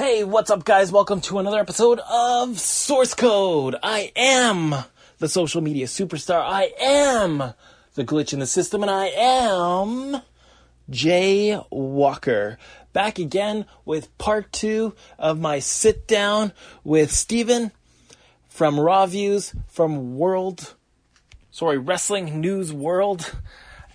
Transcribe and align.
Hey, 0.00 0.24
what's 0.24 0.48
up, 0.48 0.64
guys? 0.64 0.90
Welcome 0.90 1.20
to 1.20 1.40
another 1.40 1.58
episode 1.58 2.00
of 2.10 2.58
Source 2.58 3.12
Code. 3.12 3.76
I 3.82 4.12
am 4.16 4.74
the 5.18 5.28
social 5.28 5.60
media 5.60 5.84
superstar. 5.84 6.40
I 6.40 6.72
am 6.80 7.52
the 7.96 8.04
glitch 8.04 8.32
in 8.32 8.38
the 8.38 8.46
system, 8.46 8.80
and 8.80 8.90
I 8.90 9.08
am 9.08 10.22
Jay 10.88 11.60
Walker. 11.68 12.56
Back 12.94 13.18
again 13.18 13.66
with 13.84 14.16
part 14.16 14.50
two 14.54 14.94
of 15.18 15.38
my 15.38 15.58
sit 15.58 16.06
down 16.06 16.52
with 16.82 17.12
Steven 17.12 17.70
from 18.48 18.80
Raw 18.80 19.04
Views 19.04 19.54
from 19.68 20.16
World, 20.16 20.76
sorry, 21.50 21.76
Wrestling 21.76 22.40
News 22.40 22.72
World 22.72 23.34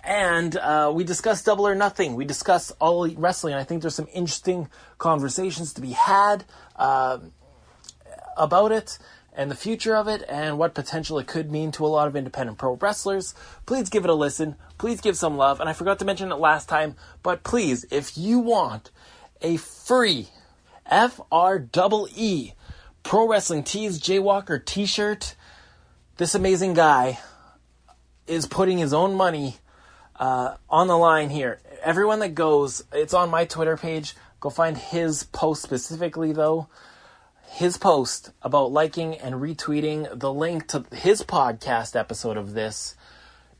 and 0.06 0.56
uh, 0.56 0.92
we 0.94 1.02
discuss 1.02 1.42
double 1.42 1.66
or 1.66 1.74
nothing. 1.74 2.14
We 2.14 2.24
discuss 2.24 2.70
all 2.80 3.04
elite 3.04 3.18
wrestling. 3.18 3.54
I 3.54 3.64
think 3.64 3.82
there's 3.82 3.96
some 3.96 4.08
interesting 4.14 4.68
conversations 4.98 5.72
to 5.74 5.80
be 5.80 5.90
had 5.90 6.44
uh, 6.76 7.18
about 8.36 8.70
it 8.70 8.98
and 9.34 9.50
the 9.50 9.56
future 9.56 9.96
of 9.96 10.06
it 10.06 10.24
and 10.28 10.58
what 10.58 10.74
potential 10.74 11.18
it 11.18 11.26
could 11.26 11.50
mean 11.50 11.72
to 11.72 11.84
a 11.84 11.88
lot 11.88 12.06
of 12.06 12.14
independent 12.14 12.56
pro 12.56 12.74
wrestlers. 12.74 13.34
Please 13.66 13.90
give 13.90 14.04
it 14.04 14.10
a 14.10 14.14
listen. 14.14 14.54
Please 14.78 15.00
give 15.00 15.16
some 15.16 15.36
love. 15.36 15.58
And 15.60 15.68
I 15.68 15.72
forgot 15.72 15.98
to 15.98 16.04
mention 16.04 16.30
it 16.30 16.36
last 16.36 16.68
time, 16.68 16.94
but 17.24 17.42
please, 17.42 17.84
if 17.90 18.16
you 18.16 18.38
want 18.38 18.92
a 19.42 19.56
free 19.56 20.28
F 20.86 21.20
R 21.32 21.58
E 21.58 22.06
E 22.14 22.52
Pro 23.02 23.28
Wrestling 23.28 23.64
Tees 23.64 24.00
Jaywalker 24.00 24.64
t 24.64 24.86
shirt, 24.86 25.34
this 26.16 26.34
amazing 26.34 26.74
guy 26.74 27.18
is 28.26 28.46
putting 28.46 28.78
his 28.78 28.94
own 28.94 29.14
money 29.14 29.56
uh, 30.18 30.56
on 30.68 30.88
the 30.88 30.98
line 30.98 31.30
here. 31.30 31.60
Everyone 31.82 32.18
that 32.20 32.34
goes, 32.34 32.84
it's 32.92 33.14
on 33.14 33.30
my 33.30 33.44
Twitter 33.44 33.76
page. 33.76 34.14
Go 34.40 34.50
find 34.50 34.76
his 34.76 35.24
post 35.24 35.62
specifically, 35.62 36.32
though. 36.32 36.68
His 37.48 37.78
post 37.78 38.32
about 38.42 38.72
liking 38.72 39.16
and 39.16 39.36
retweeting 39.36 40.18
the 40.18 40.32
link 40.32 40.68
to 40.68 40.84
his 40.92 41.22
podcast 41.22 41.98
episode 41.98 42.36
of 42.36 42.54
this. 42.54 42.96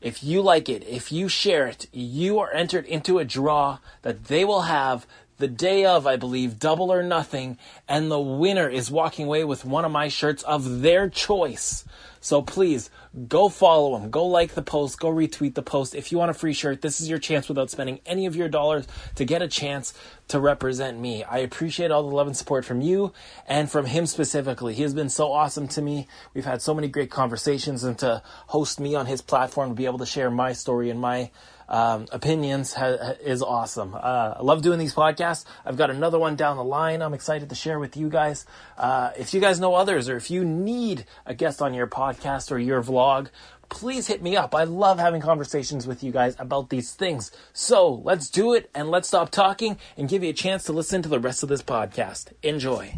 If 0.01 0.23
you 0.23 0.41
like 0.41 0.69
it, 0.69 0.87
if 0.87 1.11
you 1.11 1.27
share 1.27 1.65
it, 1.65 1.87
you 1.91 2.37
are 2.37 2.53
entered 2.53 2.85
into 2.85 3.17
a 3.17 3.25
draw 3.25 3.79
that 4.03 4.25
they 4.25 4.45
will 4.45 4.63
have 4.63 5.07
the 5.37 5.47
day 5.47 5.85
of, 5.85 6.07
I 6.07 6.15
believe, 6.15 6.59
double 6.59 6.91
or 6.91 7.03
nothing, 7.03 7.57
and 7.87 8.09
the 8.09 8.19
winner 8.19 8.67
is 8.67 8.89
walking 8.89 9.25
away 9.25 9.43
with 9.43 9.65
one 9.65 9.85
of 9.85 9.91
my 9.91 10.07
shirts 10.07 10.43
of 10.43 10.81
their 10.81 11.09
choice. 11.09 11.85
So 12.19 12.41
please 12.41 12.89
go 13.27 13.47
follow 13.47 13.97
them, 13.97 14.09
go 14.09 14.25
like 14.25 14.53
the 14.53 14.61
post, 14.61 14.99
go 14.99 15.09
retweet 15.09 15.53
the 15.53 15.61
post. 15.61 15.95
If 15.95 16.11
you 16.11 16.17
want 16.17 16.31
a 16.31 16.33
free 16.33 16.53
shirt, 16.53 16.81
this 16.81 16.99
is 16.99 17.07
your 17.07 17.19
chance 17.19 17.47
without 17.47 17.69
spending 17.69 17.99
any 18.05 18.25
of 18.25 18.35
your 18.35 18.49
dollars 18.49 18.87
to 19.15 19.25
get 19.25 19.41
a 19.41 19.47
chance 19.47 19.93
to 20.29 20.39
represent 20.39 20.99
me. 20.99 21.23
I 21.23 21.37
appreciate 21.37 21.91
all 21.91 22.03
the 22.03 22.15
love 22.15 22.27
and 22.27 22.35
support 22.35 22.65
from 22.65 22.81
you 22.81 23.13
and 23.47 23.71
from 23.71 23.85
him 23.85 24.07
specifically. 24.07 24.73
He 24.73 24.81
has 24.81 24.93
been 24.93 25.09
so 25.09 25.31
awesome 25.31 25.67
to 25.69 25.81
me. 25.81 26.07
We've 26.33 26.45
had 26.45 26.61
so 26.61 26.73
many 26.73 26.87
great 26.87 27.11
conversations 27.11 27.83
and 27.83 27.97
to 27.99 28.21
host 28.47 28.79
me 28.79 28.95
on 28.95 29.05
his 29.05 29.21
platform 29.21 29.69
to 29.69 29.75
be 29.75 29.85
able 29.85 29.99
to 29.99 30.05
share 30.05 30.29
my 30.29 30.53
story 30.53 30.89
and 30.89 30.99
my 30.99 31.31
um, 31.69 32.07
opinions 32.11 32.73
ha- 32.73 33.15
is 33.21 33.41
awesome. 33.41 33.93
Uh, 33.95 34.35
I 34.37 34.41
love 34.41 34.61
doing 34.61 34.79
these 34.79 34.93
podcasts. 34.93 35.45
I've 35.65 35.77
got 35.77 35.89
another 35.89 36.19
one 36.19 36.35
down 36.35 36.57
the 36.57 36.63
line. 36.63 37.01
I'm 37.01 37.13
excited 37.13 37.49
to 37.49 37.55
share 37.55 37.79
with 37.79 37.97
you 37.97 38.09
guys. 38.09 38.45
Uh, 38.77 39.11
if 39.17 39.33
you 39.33 39.41
guys 39.41 39.59
know 39.59 39.75
others, 39.75 40.09
or 40.09 40.17
if 40.17 40.31
you 40.31 40.45
need 40.45 41.05
a 41.25 41.33
guest 41.33 41.61
on 41.61 41.73
your 41.73 41.87
podcast 41.87 42.51
or 42.51 42.57
your 42.57 42.81
vlog, 42.81 43.29
please 43.69 44.07
hit 44.07 44.21
me 44.21 44.35
up. 44.35 44.55
I 44.55 44.63
love 44.63 44.99
having 44.99 45.21
conversations 45.21 45.85
with 45.85 46.03
you 46.03 46.11
guys 46.11 46.35
about 46.39 46.69
these 46.69 46.93
things. 46.93 47.31
So 47.53 47.89
let's 48.03 48.29
do 48.29 48.53
it 48.53 48.69
and 48.73 48.89
let's 48.89 49.07
stop 49.07 49.29
talking 49.29 49.77
and 49.97 50.09
give 50.09 50.23
you 50.23 50.29
a 50.29 50.33
chance 50.33 50.63
to 50.65 50.73
listen 50.73 51.01
to 51.01 51.09
the 51.09 51.19
rest 51.19 51.43
of 51.43 51.49
this 51.49 51.61
podcast. 51.61 52.31
Enjoy. 52.43 52.93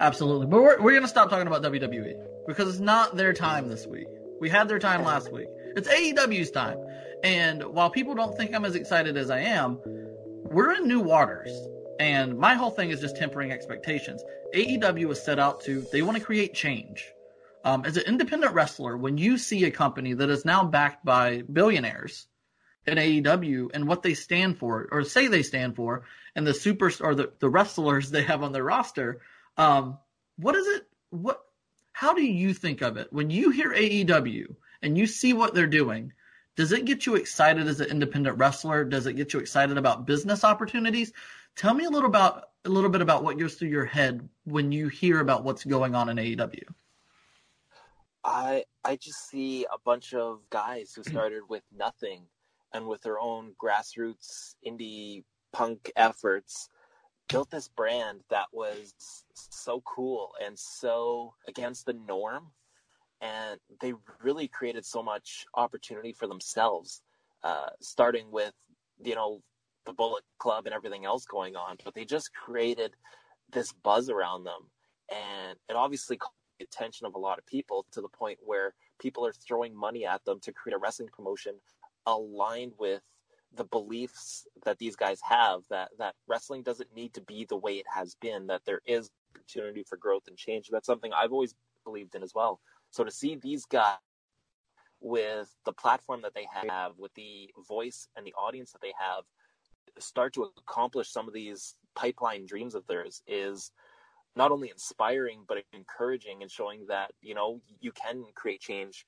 Absolutely. 0.00 0.46
But 0.46 0.62
we're, 0.62 0.80
we're 0.80 0.92
going 0.92 1.02
to 1.02 1.08
stop 1.08 1.28
talking 1.28 1.46
about 1.46 1.62
WWE 1.62 2.14
because 2.46 2.68
it's 2.68 2.80
not 2.80 3.16
their 3.16 3.34
time 3.34 3.68
this 3.68 3.86
week. 3.86 4.08
We 4.40 4.48
had 4.48 4.66
their 4.66 4.78
time 4.78 5.04
last 5.04 5.30
week. 5.30 5.48
It's 5.76 5.88
AEW's 5.88 6.50
time. 6.50 6.78
And 7.22 7.62
while 7.62 7.90
people 7.90 8.14
don't 8.14 8.34
think 8.34 8.54
I'm 8.54 8.64
as 8.64 8.74
excited 8.74 9.18
as 9.18 9.30
I 9.30 9.40
am, 9.40 9.78
we're 9.84 10.72
in 10.72 10.88
new 10.88 11.00
waters. 11.00 11.50
And 12.00 12.38
my 12.38 12.54
whole 12.54 12.70
thing 12.70 12.88
is 12.88 13.00
just 13.00 13.16
tempering 13.16 13.52
expectations. 13.52 14.24
AEW 14.54 15.10
is 15.10 15.22
set 15.22 15.38
out 15.38 15.62
to, 15.64 15.86
they 15.92 16.00
want 16.00 16.16
to 16.16 16.24
create 16.24 16.54
change. 16.54 17.06
Um, 17.62 17.84
as 17.84 17.98
an 17.98 18.04
independent 18.06 18.54
wrestler, 18.54 18.96
when 18.96 19.18
you 19.18 19.36
see 19.36 19.64
a 19.64 19.70
company 19.70 20.14
that 20.14 20.30
is 20.30 20.46
now 20.46 20.64
backed 20.64 21.04
by 21.04 21.42
billionaires 21.42 22.26
in 22.86 22.96
AEW 22.96 23.68
and 23.74 23.86
what 23.86 24.02
they 24.02 24.14
stand 24.14 24.58
for, 24.58 24.88
or 24.90 25.04
say 25.04 25.28
they 25.28 25.42
stand 25.42 25.76
for, 25.76 26.04
and 26.34 26.46
the 26.46 26.54
super 26.54 26.90
or 27.02 27.14
the, 27.14 27.32
the 27.38 27.50
wrestlers 27.50 28.10
they 28.10 28.22
have 28.22 28.42
on 28.42 28.52
their 28.52 28.64
roster, 28.64 29.20
um, 29.60 29.98
what 30.38 30.56
is 30.56 30.66
it? 30.66 30.86
What? 31.10 31.40
How 31.92 32.14
do 32.14 32.22
you 32.22 32.54
think 32.54 32.80
of 32.80 32.96
it 32.96 33.12
when 33.12 33.28
you 33.28 33.50
hear 33.50 33.74
AEW 33.74 34.56
and 34.80 34.96
you 34.96 35.06
see 35.06 35.34
what 35.34 35.54
they're 35.54 35.66
doing? 35.66 36.12
Does 36.56 36.72
it 36.72 36.86
get 36.86 37.04
you 37.04 37.14
excited 37.16 37.68
as 37.68 37.80
an 37.80 37.90
independent 37.90 38.38
wrestler? 38.38 38.84
Does 38.84 39.06
it 39.06 39.14
get 39.14 39.34
you 39.34 39.40
excited 39.40 39.76
about 39.76 40.06
business 40.06 40.44
opportunities? 40.44 41.12
Tell 41.56 41.74
me 41.74 41.84
a 41.84 41.90
little 41.90 42.08
about 42.08 42.44
a 42.64 42.70
little 42.70 42.88
bit 42.88 43.02
about 43.02 43.22
what 43.22 43.38
goes 43.38 43.54
through 43.54 43.68
your 43.68 43.84
head 43.84 44.26
when 44.44 44.72
you 44.72 44.88
hear 44.88 45.20
about 45.20 45.44
what's 45.44 45.64
going 45.64 45.94
on 45.94 46.08
in 46.08 46.16
AEW. 46.16 46.64
I 48.24 48.64
I 48.82 48.96
just 48.96 49.28
see 49.28 49.66
a 49.66 49.78
bunch 49.84 50.14
of 50.14 50.40
guys 50.48 50.94
who 50.94 51.04
started 51.04 51.42
with 51.50 51.64
nothing 51.76 52.22
and 52.72 52.86
with 52.86 53.02
their 53.02 53.20
own 53.20 53.52
grassroots 53.62 54.54
indie 54.66 55.24
punk 55.52 55.90
efforts 55.96 56.70
built 57.30 57.50
this 57.50 57.68
brand 57.68 58.20
that 58.30 58.46
was 58.52 58.92
so 59.34 59.80
cool 59.82 60.32
and 60.44 60.58
so 60.58 61.34
against 61.48 61.86
the 61.86 61.92
norm 61.92 62.48
and 63.20 63.60
they 63.80 63.92
really 64.22 64.48
created 64.48 64.84
so 64.84 65.02
much 65.02 65.46
opportunity 65.54 66.12
for 66.12 66.26
themselves 66.26 67.02
uh, 67.44 67.68
starting 67.80 68.30
with 68.30 68.52
you 69.02 69.14
know 69.14 69.40
the 69.86 69.92
bullet 69.92 70.24
club 70.38 70.66
and 70.66 70.74
everything 70.74 71.04
else 71.04 71.24
going 71.24 71.56
on 71.56 71.76
but 71.84 71.94
they 71.94 72.04
just 72.04 72.34
created 72.34 72.92
this 73.52 73.72
buzz 73.72 74.10
around 74.10 74.44
them 74.44 74.68
and 75.10 75.56
it 75.68 75.76
obviously 75.76 76.16
caught 76.16 76.32
the 76.58 76.64
attention 76.64 77.06
of 77.06 77.14
a 77.14 77.18
lot 77.18 77.38
of 77.38 77.46
people 77.46 77.86
to 77.92 78.00
the 78.00 78.08
point 78.08 78.38
where 78.44 78.74
people 79.00 79.24
are 79.24 79.32
throwing 79.32 79.74
money 79.74 80.04
at 80.04 80.24
them 80.24 80.38
to 80.40 80.52
create 80.52 80.74
a 80.74 80.78
wrestling 80.78 81.08
promotion 81.14 81.54
aligned 82.06 82.72
with 82.78 83.02
the 83.56 83.64
beliefs 83.64 84.46
that 84.64 84.78
these 84.78 84.96
guys 84.96 85.20
have 85.22 85.62
that 85.70 85.90
that 85.98 86.14
wrestling 86.28 86.62
doesn't 86.62 86.94
need 86.94 87.12
to 87.14 87.20
be 87.20 87.44
the 87.44 87.56
way 87.56 87.74
it 87.74 87.86
has 87.92 88.14
been 88.20 88.46
that 88.46 88.62
there 88.64 88.80
is 88.86 89.10
opportunity 89.34 89.82
for 89.82 89.96
growth 89.96 90.22
and 90.28 90.36
change. 90.36 90.68
That's 90.70 90.86
something 90.86 91.12
i've 91.12 91.32
always 91.32 91.54
believed 91.84 92.14
in 92.14 92.22
as 92.22 92.32
well. 92.34 92.60
So 92.90 93.04
to 93.04 93.10
see 93.10 93.36
these 93.36 93.64
guys 93.64 93.96
with 95.00 95.48
the 95.64 95.72
platform 95.72 96.20
that 96.22 96.34
they 96.34 96.46
have 96.68 96.92
with 96.98 97.14
the 97.14 97.50
voice 97.66 98.08
and 98.16 98.26
the 98.26 98.34
audience 98.34 98.72
that 98.72 98.82
they 98.82 98.92
have 98.98 99.24
start 99.98 100.34
to 100.34 100.50
accomplish 100.58 101.10
some 101.10 101.26
of 101.26 101.34
these 101.34 101.74
pipeline 101.94 102.46
dreams 102.46 102.74
of 102.74 102.86
theirs 102.86 103.22
is 103.26 103.72
not 104.36 104.52
only 104.52 104.70
inspiring 104.70 105.42
but 105.48 105.64
encouraging 105.72 106.42
and 106.42 106.50
showing 106.50 106.86
that 106.86 107.10
you 107.22 107.34
know 107.34 107.60
you 107.80 107.92
can 107.92 108.24
create 108.34 108.60
change 108.60 109.06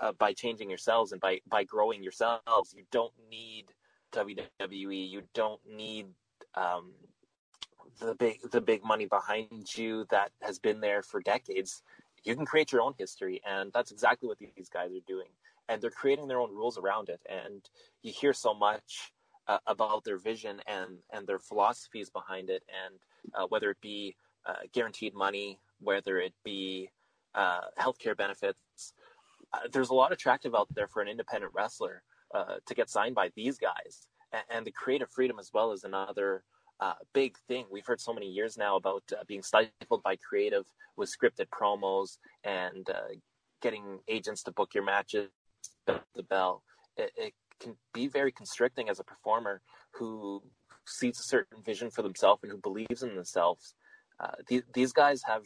uh, 0.00 0.12
by 0.12 0.32
changing 0.32 0.68
yourselves 0.68 1.12
and 1.12 1.20
by 1.20 1.40
by 1.46 1.64
growing 1.64 2.02
yourselves. 2.02 2.74
You 2.74 2.84
don't 2.90 3.12
need 3.30 3.66
WWE. 4.14 5.10
You 5.10 5.22
don't 5.34 5.60
need 5.68 6.06
um, 6.54 6.92
the 8.00 8.14
big 8.14 8.38
the 8.50 8.60
big 8.60 8.84
money 8.84 9.06
behind 9.06 9.76
you 9.76 10.06
that 10.10 10.30
has 10.42 10.58
been 10.58 10.80
there 10.80 11.02
for 11.02 11.20
decades. 11.20 11.82
You 12.24 12.34
can 12.34 12.46
create 12.46 12.72
your 12.72 12.80
own 12.80 12.94
history, 12.98 13.40
and 13.46 13.70
that's 13.72 13.92
exactly 13.92 14.28
what 14.28 14.38
these 14.38 14.68
guys 14.68 14.90
are 14.92 15.04
doing. 15.06 15.28
And 15.68 15.80
they're 15.80 15.90
creating 15.90 16.28
their 16.28 16.40
own 16.40 16.50
rules 16.50 16.78
around 16.78 17.08
it. 17.08 17.20
And 17.28 17.68
you 18.02 18.12
hear 18.12 18.32
so 18.32 18.54
much 18.54 19.12
uh, 19.46 19.58
about 19.66 20.04
their 20.04 20.18
vision 20.18 20.60
and 20.66 20.98
and 21.12 21.26
their 21.26 21.38
philosophies 21.38 22.10
behind 22.10 22.50
it, 22.50 22.62
and 22.84 22.98
uh, 23.34 23.46
whether 23.48 23.70
it 23.70 23.80
be 23.80 24.16
uh, 24.46 24.64
guaranteed 24.72 25.14
money, 25.14 25.58
whether 25.80 26.18
it 26.18 26.34
be 26.44 26.90
uh, 27.34 27.62
healthcare 27.78 28.16
benefits. 28.16 28.94
Uh, 29.52 29.60
there's 29.72 29.90
a 29.90 29.94
lot 29.94 30.12
attractive 30.12 30.54
out 30.54 30.68
there 30.74 30.88
for 30.88 31.00
an 31.00 31.08
independent 31.08 31.52
wrestler 31.54 32.02
uh, 32.34 32.56
to 32.66 32.74
get 32.74 32.90
signed 32.90 33.14
by 33.14 33.30
these 33.36 33.58
guys. 33.58 34.06
And, 34.32 34.42
and, 34.50 34.66
the 34.66 34.72
creative 34.72 35.08
freedom 35.10 35.38
as 35.38 35.50
well 35.54 35.72
is 35.72 35.84
another 35.84 36.42
uh, 36.80 36.94
big 37.12 37.36
thing. 37.48 37.66
We've 37.70 37.86
heard 37.86 38.00
so 38.00 38.12
many 38.12 38.26
years 38.26 38.58
now 38.58 38.76
about 38.76 39.04
uh, 39.12 39.22
being 39.26 39.42
stifled 39.42 40.02
by 40.02 40.16
creative 40.16 40.64
with 40.96 41.12
scripted 41.12 41.46
promos 41.48 42.18
and 42.42 42.88
uh, 42.90 43.14
getting 43.62 44.00
agents 44.08 44.42
to 44.44 44.52
book 44.52 44.74
your 44.74 44.84
matches, 44.84 45.30
the 45.86 46.22
bell. 46.28 46.62
It, 46.96 47.12
it, 47.16 47.34
can 47.60 47.76
be 47.92 48.08
very 48.08 48.32
constricting 48.32 48.88
as 48.88 48.98
a 48.98 49.04
performer 49.04 49.62
who 49.92 50.42
sees 50.86 51.18
a 51.20 51.22
certain 51.22 51.62
vision 51.62 51.88
for 51.88 52.02
themselves 52.02 52.42
and 52.42 52.50
who 52.50 52.58
believes 52.58 53.04
in 53.04 53.14
themselves. 53.14 53.74
Uh, 54.18 54.32
th- 54.48 54.64
these 54.74 54.92
guys 54.92 55.22
have 55.24 55.42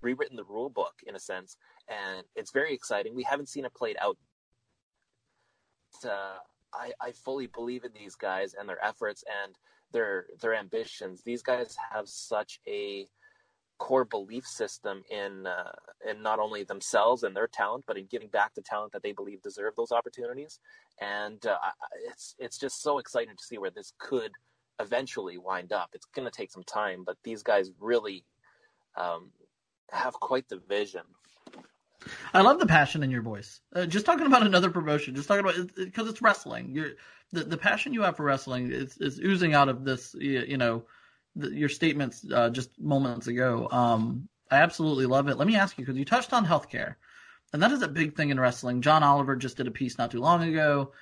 rewritten 0.00 0.36
the 0.36 0.44
rule 0.44 0.70
book 0.70 0.94
in 1.06 1.14
a 1.14 1.20
sense, 1.20 1.58
and 1.88 2.24
it's 2.34 2.50
very 2.50 2.74
exciting. 2.74 3.14
We 3.14 3.24
haven't 3.24 3.50
seen 3.50 3.66
it 3.66 3.74
played 3.74 3.96
out. 4.00 4.16
Uh, 6.04 6.38
I, 6.72 6.92
I 7.00 7.12
fully 7.12 7.46
believe 7.46 7.84
in 7.84 7.92
these 7.92 8.14
guys 8.14 8.54
and 8.54 8.68
their 8.68 8.82
efforts 8.84 9.24
and 9.44 9.54
their 9.92 10.26
their 10.40 10.54
ambitions. 10.54 11.22
These 11.22 11.42
guys 11.42 11.76
have 11.92 12.08
such 12.08 12.60
a 12.66 13.06
core 13.78 14.04
belief 14.04 14.46
system 14.46 15.02
in 15.10 15.46
uh, 15.46 15.72
in 16.08 16.22
not 16.22 16.38
only 16.38 16.62
themselves 16.62 17.22
and 17.22 17.34
their 17.34 17.48
talent, 17.48 17.84
but 17.86 17.96
in 17.96 18.06
giving 18.06 18.28
back 18.28 18.54
the 18.54 18.62
talent 18.62 18.92
that 18.92 19.02
they 19.02 19.12
believe 19.12 19.42
deserve 19.42 19.74
those 19.74 19.90
opportunities. 19.90 20.60
And 21.00 21.44
uh, 21.46 21.56
it's 22.08 22.36
it's 22.38 22.58
just 22.58 22.82
so 22.82 22.98
exciting 22.98 23.36
to 23.36 23.42
see 23.44 23.58
where 23.58 23.70
this 23.70 23.92
could 23.98 24.30
eventually 24.78 25.38
wind 25.38 25.72
up. 25.72 25.90
It's 25.92 26.06
going 26.14 26.30
to 26.30 26.36
take 26.36 26.52
some 26.52 26.64
time, 26.64 27.04
but 27.04 27.16
these 27.24 27.42
guys 27.42 27.70
really 27.80 28.24
um, 28.96 29.30
have 29.90 30.14
quite 30.14 30.48
the 30.48 30.60
vision. 30.68 31.02
I 32.32 32.42
love 32.42 32.58
the 32.58 32.66
passion 32.66 33.02
in 33.02 33.10
your 33.10 33.22
voice. 33.22 33.60
Uh, 33.74 33.86
just 33.86 34.06
talking 34.06 34.26
about 34.26 34.46
another 34.46 34.70
promotion, 34.70 35.14
just 35.14 35.28
talking 35.28 35.44
about 35.44 35.74
because 35.76 36.06
it, 36.06 36.10
it's 36.10 36.22
wrestling. 36.22 36.70
You're 36.72 36.90
the, 37.32 37.44
the 37.44 37.56
passion 37.56 37.92
you 37.92 38.02
have 38.02 38.16
for 38.16 38.24
wrestling 38.24 38.72
is, 38.72 38.96
is 38.98 39.20
oozing 39.20 39.54
out 39.54 39.68
of 39.68 39.84
this. 39.84 40.14
You 40.18 40.56
know, 40.56 40.84
the, 41.36 41.50
your 41.50 41.68
statements 41.68 42.24
uh, 42.32 42.50
just 42.50 42.78
moments 42.80 43.26
ago. 43.26 43.68
Um, 43.70 44.28
I 44.50 44.56
absolutely 44.56 45.06
love 45.06 45.28
it. 45.28 45.36
Let 45.36 45.46
me 45.46 45.56
ask 45.56 45.78
you 45.78 45.84
because 45.84 45.98
you 45.98 46.04
touched 46.04 46.32
on 46.32 46.46
healthcare, 46.46 46.96
and 47.52 47.62
that 47.62 47.72
is 47.72 47.82
a 47.82 47.88
big 47.88 48.16
thing 48.16 48.30
in 48.30 48.40
wrestling. 48.40 48.82
John 48.82 49.02
Oliver 49.02 49.36
just 49.36 49.56
did 49.56 49.68
a 49.68 49.72
piece 49.72 49.98
not 49.98 50.10
too 50.10 50.20
long 50.20 50.42
ago 50.42 50.92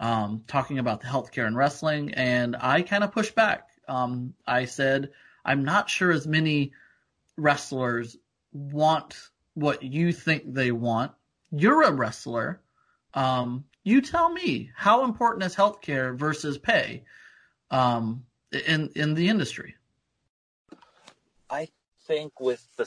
um, 0.00 0.44
talking 0.46 0.78
about 0.78 1.00
the 1.00 1.06
healthcare 1.06 1.46
in 1.46 1.56
wrestling, 1.56 2.14
and 2.14 2.56
I 2.60 2.82
kind 2.82 3.04
of 3.04 3.12
pushed 3.12 3.34
back. 3.34 3.68
Um, 3.88 4.34
I 4.46 4.66
said 4.66 5.10
I'm 5.44 5.64
not 5.64 5.88
sure 5.88 6.10
as 6.10 6.26
many 6.26 6.72
wrestlers 7.36 8.16
want 8.52 9.16
what 9.58 9.82
you 9.82 10.12
think 10.12 10.54
they 10.54 10.70
want. 10.70 11.12
You're 11.50 11.82
a 11.82 11.92
wrestler. 11.92 12.60
Um, 13.14 13.64
you 13.84 14.00
tell 14.00 14.30
me 14.30 14.70
how 14.74 15.04
important 15.04 15.44
is 15.44 15.56
healthcare 15.56 16.16
versus 16.16 16.58
pay 16.58 17.04
um, 17.70 18.24
in 18.66 18.90
in 18.94 19.14
the 19.14 19.28
industry. 19.28 19.74
I 21.50 21.68
think 22.06 22.40
with 22.40 22.66
the 22.76 22.86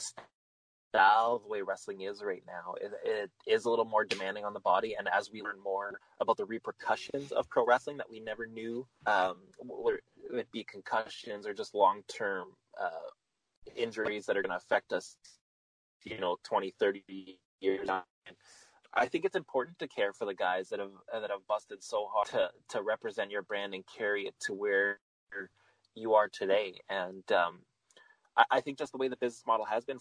style, 0.91 1.39
the 1.39 1.47
way 1.47 1.61
wrestling 1.61 2.01
is 2.01 2.21
right 2.21 2.43
now, 2.45 2.75
it, 2.79 2.91
it 3.03 3.31
is 3.47 3.65
a 3.65 3.69
little 3.69 3.85
more 3.85 4.03
demanding 4.05 4.45
on 4.45 4.53
the 4.53 4.59
body. 4.59 4.95
And 4.97 5.07
as 5.07 5.31
we 5.31 5.41
learn 5.41 5.59
more 5.63 5.99
about 6.19 6.37
the 6.37 6.45
repercussions 6.45 7.31
of 7.31 7.49
pro 7.49 7.65
wrestling 7.65 7.97
that 7.97 8.09
we 8.09 8.19
never 8.19 8.45
knew, 8.45 8.85
um, 9.05 9.37
whether 9.59 10.01
it 10.33 10.51
be 10.51 10.63
concussions 10.63 11.47
or 11.47 11.53
just 11.53 11.73
long 11.73 12.03
term 12.07 12.49
uh, 12.79 13.09
injuries 13.75 14.25
that 14.25 14.37
are 14.37 14.41
going 14.41 14.51
to 14.51 14.57
affect 14.57 14.93
us, 14.93 15.15
you 16.03 16.19
know, 16.19 16.37
20, 16.43 16.73
30 16.79 17.39
years 17.59 17.89
on. 17.89 18.03
I 18.93 19.05
think 19.07 19.23
it's 19.23 19.35
important 19.35 19.79
to 19.79 19.87
care 19.87 20.11
for 20.11 20.25
the 20.25 20.33
guys 20.33 20.69
that 20.69 20.79
have 20.79 20.91
that 21.13 21.29
have 21.29 21.47
busted 21.47 21.81
so 21.83 22.07
hard 22.11 22.27
to 22.29 22.49
to 22.69 22.81
represent 22.83 23.31
your 23.31 23.41
brand 23.41 23.73
and 23.73 23.83
carry 23.87 24.25
it 24.25 24.35
to 24.41 24.53
where 24.53 24.99
you 25.95 26.13
are 26.13 26.27
today. 26.27 26.79
And 26.89 27.23
um, 27.31 27.59
I, 28.35 28.43
I, 28.51 28.61
think 28.61 28.77
just 28.77 28.91
the 28.91 28.97
way 28.97 29.07
the 29.07 29.17
business 29.17 29.43
model 29.47 29.65
has 29.65 29.85
been 29.85 29.97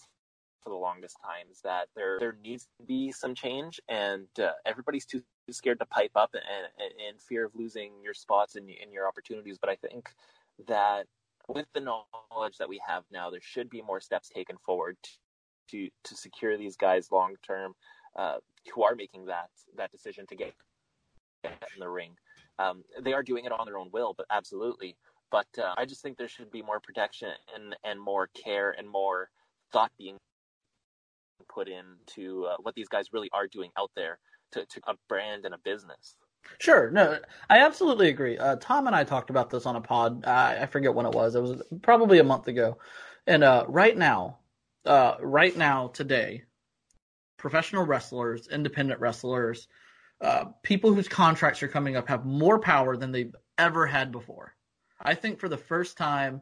for 0.61 0.69
the 0.69 0.75
longest 0.75 1.17
time 1.23 1.47
is 1.51 1.61
that 1.61 1.87
there 1.95 2.17
there 2.19 2.37
needs 2.43 2.67
to 2.79 2.85
be 2.85 3.11
some 3.11 3.33
change, 3.33 3.79
and 3.87 4.27
uh, 4.39 4.51
everybody's 4.65 5.05
too 5.05 5.21
scared 5.49 5.79
to 5.79 5.85
pipe 5.85 6.11
up 6.15 6.33
and, 6.33 6.43
in 7.09 7.17
fear 7.17 7.45
of 7.45 7.51
losing 7.55 7.93
your 8.03 8.13
spots 8.13 8.55
and, 8.55 8.69
and 8.69 8.91
your 8.91 9.07
opportunities. 9.07 9.57
But 9.57 9.69
I 9.69 9.75
think 9.75 10.09
that 10.67 11.07
with 11.47 11.65
the 11.73 11.81
knowledge 11.81 12.57
that 12.59 12.69
we 12.69 12.81
have 12.85 13.03
now, 13.11 13.29
there 13.29 13.41
should 13.41 13.69
be 13.69 13.81
more 13.81 13.99
steps 13.99 14.29
taken 14.29 14.57
forward 14.65 14.97
to 15.71 15.89
to 16.03 16.15
secure 16.15 16.57
these 16.57 16.75
guys 16.75 17.11
long 17.11 17.35
term 17.45 17.73
uh, 18.15 18.37
who 18.73 18.83
are 18.83 18.95
making 18.95 19.25
that 19.25 19.49
that 19.77 19.91
decision 19.91 20.25
to 20.27 20.35
get, 20.35 20.53
in 21.43 21.79
the 21.79 21.89
ring. 21.89 22.11
Um, 22.59 22.83
they 23.01 23.13
are 23.13 23.23
doing 23.23 23.45
it 23.45 23.51
on 23.51 23.65
their 23.65 23.77
own 23.77 23.89
will, 23.91 24.13
but 24.15 24.25
absolutely. 24.29 24.95
But 25.31 25.47
uh, 25.57 25.73
I 25.77 25.85
just 25.85 26.01
think 26.01 26.17
there 26.17 26.27
should 26.27 26.51
be 26.51 26.61
more 26.61 26.79
protection 26.79 27.29
and 27.55 27.75
and 27.83 27.99
more 27.99 28.27
care 28.27 28.71
and 28.77 28.87
more 28.87 29.29
thought 29.71 29.91
being 29.97 30.17
put 31.49 31.67
into 31.67 32.45
uh, 32.45 32.57
what 32.61 32.75
these 32.75 32.87
guys 32.87 33.13
really 33.13 33.29
are 33.33 33.47
doing 33.47 33.71
out 33.77 33.91
there 33.95 34.19
to, 34.51 34.65
to 34.65 34.81
a 34.87 34.93
brand 35.07 35.45
and 35.45 35.53
a 35.53 35.57
business. 35.59 36.15
Sure. 36.59 36.89
No, 36.91 37.19
I 37.49 37.59
absolutely 37.59 38.09
agree. 38.09 38.37
Uh, 38.37 38.55
Tom 38.57 38.87
and 38.87 38.95
I 38.95 39.03
talked 39.03 39.29
about 39.29 39.49
this 39.49 39.65
on 39.65 39.75
a 39.75 39.81
pod. 39.81 40.25
Uh, 40.25 40.57
I 40.61 40.65
forget 40.65 40.93
when 40.93 41.05
it 41.05 41.13
was. 41.13 41.35
It 41.35 41.41
was 41.41 41.61
probably 41.81 42.19
a 42.19 42.23
month 42.23 42.47
ago. 42.47 42.77
And 43.27 43.43
uh, 43.43 43.65
right 43.67 43.95
now, 43.95 44.39
uh, 44.85 45.15
right 45.21 45.55
now, 45.55 45.87
today, 45.87 46.43
professional 47.37 47.85
wrestlers, 47.85 48.47
independent 48.47 48.99
wrestlers, 48.99 49.67
uh, 50.21 50.45
people 50.63 50.93
whose 50.93 51.07
contracts 51.07 51.63
are 51.63 51.67
coming 51.67 51.95
up 51.95 52.07
have 52.07 52.25
more 52.25 52.59
power 52.59 52.95
than 52.95 53.11
they've 53.11 53.35
ever 53.57 53.87
had 53.87 54.11
before. 54.11 54.53
I 55.01 55.15
think 55.15 55.39
for 55.39 55.49
the 55.49 55.57
first 55.57 55.97
time 55.97 56.41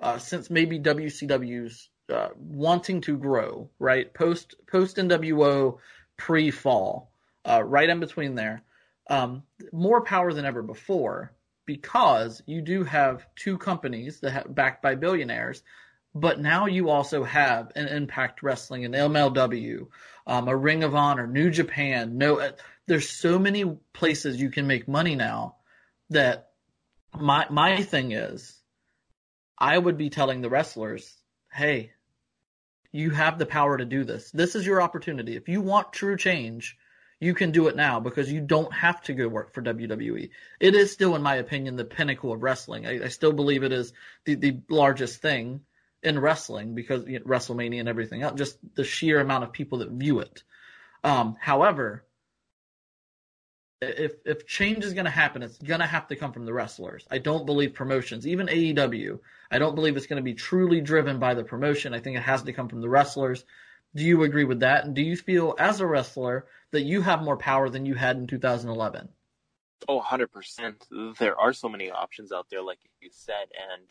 uh, 0.00 0.18
since 0.18 0.50
maybe 0.50 0.78
WCW's 0.78 1.88
wanting 2.36 3.00
to 3.00 3.16
grow, 3.16 3.70
right? 3.78 4.12
Post 4.12 4.56
post 4.66 4.96
NWO, 4.96 5.78
pre 6.18 6.50
fall, 6.50 7.10
right 7.46 7.88
in 7.88 8.00
between 8.00 8.34
there 8.34 8.62
um, 9.08 9.42
more 9.72 10.00
power 10.02 10.32
than 10.32 10.44
ever 10.44 10.62
before 10.62 11.32
because 11.66 12.42
you 12.46 12.60
do 12.60 12.84
have 12.84 13.26
two 13.36 13.56
companies 13.58 14.20
that 14.20 14.30
have 14.30 14.54
backed 14.54 14.82
by 14.82 14.94
billionaires, 14.94 15.62
but 16.14 16.38
now 16.38 16.66
you 16.66 16.90
also 16.90 17.24
have 17.24 17.72
an 17.74 17.88
Impact 17.88 18.42
Wrestling, 18.42 18.84
an 18.84 18.92
MLW, 18.92 19.88
um, 20.26 20.48
a 20.48 20.56
Ring 20.56 20.84
of 20.84 20.94
Honor, 20.94 21.26
New 21.26 21.50
Japan. 21.50 22.18
No, 22.18 22.38
uh, 22.38 22.52
there's 22.86 23.08
so 23.08 23.38
many 23.38 23.64
places 23.92 24.40
you 24.40 24.50
can 24.50 24.66
make 24.66 24.86
money 24.86 25.16
now 25.16 25.56
that 26.10 26.50
my 27.18 27.46
my 27.50 27.82
thing 27.82 28.12
is, 28.12 28.60
I 29.58 29.76
would 29.76 29.98
be 29.98 30.10
telling 30.10 30.40
the 30.40 30.50
wrestlers, 30.50 31.16
hey, 31.52 31.92
you 32.92 33.10
have 33.10 33.38
the 33.38 33.46
power 33.46 33.76
to 33.76 33.84
do 33.84 34.04
this. 34.04 34.30
This 34.30 34.54
is 34.54 34.64
your 34.64 34.80
opportunity. 34.80 35.34
If 35.34 35.48
you 35.48 35.62
want 35.62 35.92
true 35.92 36.16
change, 36.16 36.76
you 37.18 37.34
can 37.34 37.50
do 37.50 37.66
it 37.66 37.74
now 37.74 37.98
because 37.98 38.30
you 38.30 38.40
don't 38.40 38.72
have 38.72 39.02
to 39.02 39.14
go 39.14 39.26
work 39.26 39.52
for 39.52 39.62
WWE. 39.62 40.30
It 40.60 40.74
is 40.76 40.92
still, 40.92 41.16
in 41.16 41.22
my 41.22 41.36
opinion, 41.36 41.74
the 41.74 41.84
pinnacle 41.84 42.32
of 42.32 42.42
wrestling. 42.42 42.86
I, 42.86 43.06
I 43.06 43.08
still 43.08 43.32
believe 43.32 43.64
it 43.64 43.72
is 43.72 43.92
the, 44.24 44.36
the 44.36 44.60
largest 44.68 45.20
thing 45.20 45.62
in 46.04 46.18
wrestling 46.18 46.74
because 46.74 47.06
you 47.06 47.18
know, 47.18 47.24
WrestleMania 47.24 47.80
and 47.80 47.88
everything 47.88 48.22
else, 48.22 48.38
just 48.38 48.58
the 48.74 48.84
sheer 48.84 49.20
amount 49.20 49.44
of 49.44 49.52
people 49.52 49.78
that 49.78 49.90
view 49.90 50.20
it. 50.20 50.42
Um, 51.02 51.36
however, 51.40 52.04
if 53.80 54.12
if 54.24 54.46
change 54.46 54.84
is 54.84 54.94
going 54.94 55.04
to 55.04 55.10
happen, 55.10 55.42
it's 55.42 55.58
going 55.58 55.80
to 55.80 55.86
have 55.86 56.06
to 56.08 56.16
come 56.16 56.32
from 56.32 56.46
the 56.46 56.52
wrestlers. 56.52 57.06
I 57.10 57.18
don't 57.18 57.46
believe 57.46 57.74
promotions, 57.74 58.26
even 58.26 58.46
AEW. 58.46 59.18
I 59.50 59.58
don't 59.58 59.74
believe 59.74 59.96
it's 59.96 60.06
going 60.06 60.18
to 60.18 60.22
be 60.22 60.34
truly 60.34 60.80
driven 60.80 61.18
by 61.18 61.34
the 61.34 61.44
promotion. 61.44 61.94
I 61.94 62.00
think 62.00 62.16
it 62.16 62.22
has 62.22 62.42
to 62.42 62.52
come 62.52 62.68
from 62.68 62.80
the 62.80 62.88
wrestlers. 62.88 63.44
Do 63.94 64.02
you 64.02 64.22
agree 64.24 64.44
with 64.44 64.60
that? 64.60 64.84
And 64.84 64.94
do 64.94 65.02
you 65.02 65.16
feel, 65.16 65.54
as 65.58 65.80
a 65.80 65.86
wrestler, 65.86 66.46
that 66.72 66.82
you 66.82 67.00
have 67.02 67.22
more 67.22 67.36
power 67.36 67.68
than 67.68 67.86
you 67.86 67.94
had 67.94 68.16
in 68.16 68.26
2011? 68.26 69.08
Oh, 69.88 70.00
100%. 70.00 71.18
There 71.18 71.38
are 71.38 71.52
so 71.52 71.68
many 71.68 71.90
options 71.90 72.32
out 72.32 72.48
there, 72.50 72.62
like 72.62 72.78
you 73.00 73.10
said, 73.12 73.46
and 73.72 73.82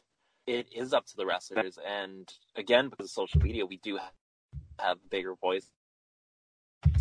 it 0.48 0.68
is 0.76 0.94
up 0.94 1.06
to 1.08 1.16
the 1.16 1.26
wrestlers. 1.26 1.78
And 1.88 2.32
again, 2.56 2.90
because 2.90 3.06
of 3.06 3.12
social 3.12 3.42
media, 3.42 3.66
we 3.66 3.78
do 3.78 3.98
have 4.80 4.98
a 4.98 5.08
bigger 5.10 5.36
voice 5.36 5.68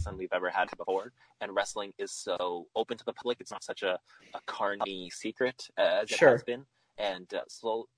than 0.05 0.17
we've 0.17 0.33
ever 0.33 0.51
had 0.51 0.69
before. 0.77 1.13
And 1.41 1.55
wrestling 1.55 1.93
is 1.99 2.13
so 2.13 2.67
open 2.77 2.97
to 2.99 3.05
the 3.05 3.13
public. 3.13 3.41
It's 3.41 3.51
not 3.51 3.65
such 3.65 3.83
a, 3.83 3.99
a 4.35 4.41
carny 4.47 5.11
secret 5.11 5.69
as 5.77 6.11
it 6.11 6.21
has 6.21 6.43
been. 6.43 6.65
And 6.99 7.33
uh, 7.35 7.41
so 7.49 7.89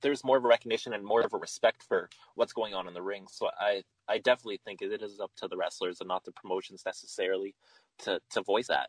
there's 0.00 0.24
more 0.24 0.36
of 0.36 0.44
a 0.44 0.48
recognition 0.48 0.94
and 0.94 1.04
more 1.04 1.20
of 1.20 1.32
a 1.34 1.36
respect 1.36 1.82
for 1.82 2.08
what's 2.34 2.52
going 2.52 2.74
on 2.74 2.86
in 2.86 2.94
the 2.94 3.02
ring. 3.02 3.26
So 3.30 3.50
I 3.58 3.82
I 4.08 4.18
definitely 4.18 4.60
think 4.64 4.82
it 4.82 5.02
is 5.02 5.20
up 5.20 5.32
to 5.36 5.48
the 5.48 5.56
wrestlers 5.56 6.00
and 6.00 6.08
not 6.08 6.24
the 6.24 6.32
promotions 6.32 6.82
necessarily 6.86 7.54
to 8.00 8.20
to 8.30 8.42
voice 8.42 8.68
that. 8.68 8.88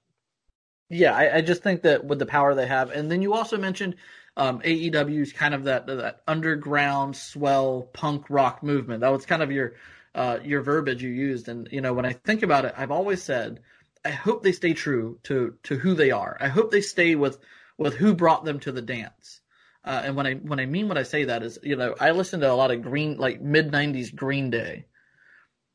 Yeah, 0.89 1.15
I, 1.15 1.37
I 1.37 1.41
just 1.41 1.63
think 1.63 1.81
that 1.83 2.03
with 2.03 2.19
the 2.19 2.25
power 2.25 2.53
they 2.53 2.67
have, 2.67 2.91
and 2.91 3.09
then 3.09 3.21
you 3.21 3.33
also 3.33 3.57
mentioned 3.57 3.95
um, 4.37 4.61
is 4.63 5.33
kind 5.33 5.53
of 5.53 5.65
that 5.65 5.87
that 5.87 6.21
underground 6.27 7.15
swell 7.15 7.83
punk 7.93 8.29
rock 8.29 8.63
movement. 8.63 9.01
That 9.01 9.11
was 9.11 9.25
kind 9.25 9.43
of 9.43 9.51
your 9.51 9.75
uh, 10.15 10.39
your 10.43 10.61
verbiage 10.61 11.03
you 11.03 11.09
used, 11.09 11.47
and 11.49 11.67
you 11.71 11.81
know 11.81 11.93
when 11.93 12.05
I 12.05 12.13
think 12.13 12.43
about 12.43 12.65
it, 12.65 12.73
I've 12.77 12.91
always 12.91 13.23
said 13.23 13.61
I 14.05 14.11
hope 14.11 14.43
they 14.43 14.51
stay 14.53 14.73
true 14.73 15.19
to 15.23 15.57
to 15.63 15.77
who 15.77 15.93
they 15.95 16.11
are. 16.11 16.37
I 16.39 16.47
hope 16.49 16.71
they 16.71 16.81
stay 16.81 17.15
with 17.15 17.39
with 17.77 17.95
who 17.95 18.13
brought 18.15 18.45
them 18.45 18.59
to 18.61 18.71
the 18.71 18.81
dance 18.81 19.41
Uh, 19.83 20.01
and 20.05 20.15
when 20.15 20.27
I 20.27 20.35
when 20.35 20.59
I 20.59 20.65
mean 20.65 20.87
what 20.87 20.97
I 20.97 21.03
say 21.03 21.25
that 21.25 21.43
is, 21.43 21.59
you 21.63 21.75
know, 21.75 21.95
I 21.99 22.11
listen 22.11 22.39
to 22.41 22.51
a 22.51 22.53
lot 22.53 22.71
of 22.71 22.81
Green 22.83 23.17
like 23.17 23.41
mid 23.41 23.71
'90s 23.71 24.15
Green 24.15 24.49
Day, 24.51 24.85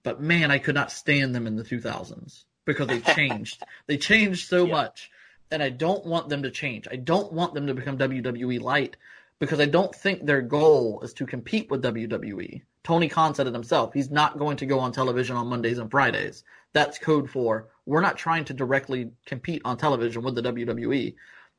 but 0.04 0.20
man, 0.20 0.50
I 0.50 0.58
could 0.58 0.75
not 0.75 0.92
stand 0.92 1.34
them 1.34 1.46
in 1.46 1.56
the 1.56 1.64
2000s 1.64 2.44
because 2.64 2.88
they 2.88 3.00
changed. 3.00 3.64
they 3.86 3.98
changed 3.98 4.48
so 4.48 4.66
Yeah. 4.66 4.72
much, 4.72 5.10
and 5.50 5.62
I 5.62 5.70
don't 5.70 6.04
want 6.04 6.28
them 6.28 6.42
to 6.42 6.50
change. 6.50 6.88
I 6.90 6.96
don't 6.96 7.32
want 7.32 7.54
them 7.54 7.66
to 7.66 7.74
become 7.74 7.98
WWE 7.98 8.60
light 8.60 8.96
because 9.38 9.60
I 9.60 9.66
don't 9.66 9.94
think 9.94 10.24
their 10.24 10.42
goal 10.42 11.00
is 11.02 11.12
to 11.14 11.26
compete 11.26 11.70
with 11.70 11.82
WWE. 11.82 12.62
Tony 12.82 13.08
Khan 13.08 13.34
said 13.34 13.46
it 13.46 13.52
himself. 13.52 13.92
He's 13.92 14.10
not 14.10 14.38
going 14.38 14.56
to 14.58 14.66
go 14.66 14.78
on 14.78 14.92
television 14.92 15.36
on 15.36 15.48
Mondays 15.48 15.78
and 15.78 15.90
Fridays. 15.90 16.44
That's 16.72 16.98
code 16.98 17.28
for 17.28 17.68
we're 17.84 18.00
not 18.00 18.16
trying 18.18 18.44
to 18.46 18.54
directly 18.54 19.10
compete 19.24 19.62
on 19.64 19.76
television 19.76 20.22
with 20.22 20.34
the 20.34 20.42
WWE. 20.42 21.14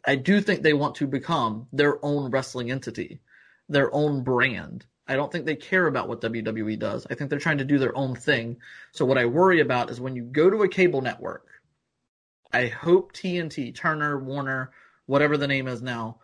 I 0.05 0.15
do 0.15 0.41
think 0.41 0.61
they 0.61 0.73
want 0.73 0.95
to 0.95 1.07
become 1.07 1.67
their 1.73 2.03
own 2.03 2.31
wrestling 2.31 2.71
entity, 2.71 3.19
their 3.67 3.93
own 3.93 4.23
brand. 4.23 4.85
I 5.07 5.15
don't 5.15 5.31
think 5.31 5.45
they 5.45 5.55
care 5.55 5.87
about 5.87 6.07
what 6.07 6.21
WWE 6.21 6.77
does. 6.79 7.07
I 7.09 7.15
think 7.15 7.29
they're 7.29 7.39
trying 7.39 7.57
to 7.59 7.65
do 7.65 7.79
their 7.79 7.97
own 7.97 8.15
thing. 8.15 8.57
So 8.91 9.05
what 9.05 9.17
I 9.17 9.25
worry 9.25 9.61
about 9.61 9.89
is 9.89 10.01
when 10.01 10.15
you 10.15 10.23
go 10.23 10.49
to 10.49 10.63
a 10.63 10.67
cable 10.67 11.01
network, 11.01 11.47
I 12.51 12.67
hope 12.67 13.13
TNT, 13.13 13.75
Turner, 13.75 14.17
Warner, 14.19 14.71
whatever 15.05 15.37
the 15.37 15.47
name 15.47 15.67
is 15.67 15.81
now, 15.81 16.19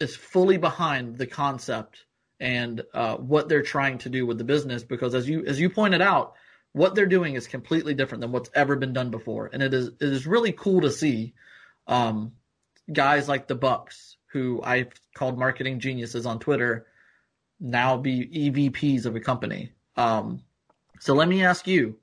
is 0.00 0.14
fully 0.14 0.56
behind 0.56 1.18
the 1.18 1.26
concept 1.26 2.04
and 2.40 2.82
uh, 2.94 3.16
what 3.16 3.48
they're 3.48 3.62
trying 3.62 3.98
to 3.98 4.08
do 4.08 4.24
with 4.26 4.38
the 4.38 4.44
business. 4.44 4.82
Because 4.82 5.14
as 5.14 5.28
you 5.28 5.44
as 5.44 5.58
you 5.58 5.70
pointed 5.70 6.00
out, 6.00 6.34
what 6.72 6.94
they're 6.94 7.06
doing 7.06 7.34
is 7.34 7.46
completely 7.46 7.94
different 7.94 8.20
than 8.20 8.32
what's 8.32 8.50
ever 8.54 8.76
been 8.76 8.92
done 8.92 9.10
before, 9.10 9.50
and 9.52 9.62
it 9.62 9.74
is 9.74 9.88
it 9.88 9.94
is 10.00 10.26
really 10.26 10.52
cool 10.52 10.82
to 10.82 10.90
see 10.90 11.34
um, 11.86 12.32
guys 12.92 13.28
like 13.28 13.48
the 13.48 13.54
Bucks, 13.54 14.16
who 14.32 14.60
I've 14.62 14.92
called 15.14 15.38
marketing 15.38 15.80
geniuses 15.80 16.26
on 16.26 16.38
Twitter, 16.38 16.86
now 17.60 17.96
be 17.96 18.26
EVPs 18.26 19.06
of 19.06 19.16
a 19.16 19.20
company. 19.20 19.72
Um, 19.96 20.42
so 21.00 21.14
let 21.14 21.28
me 21.28 21.44
ask 21.44 21.66
you, 21.66 21.98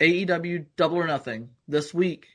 AEW 0.00 0.66
Double 0.76 0.96
or 0.96 1.06
Nothing 1.06 1.50
this 1.68 1.92
week. 1.92 2.26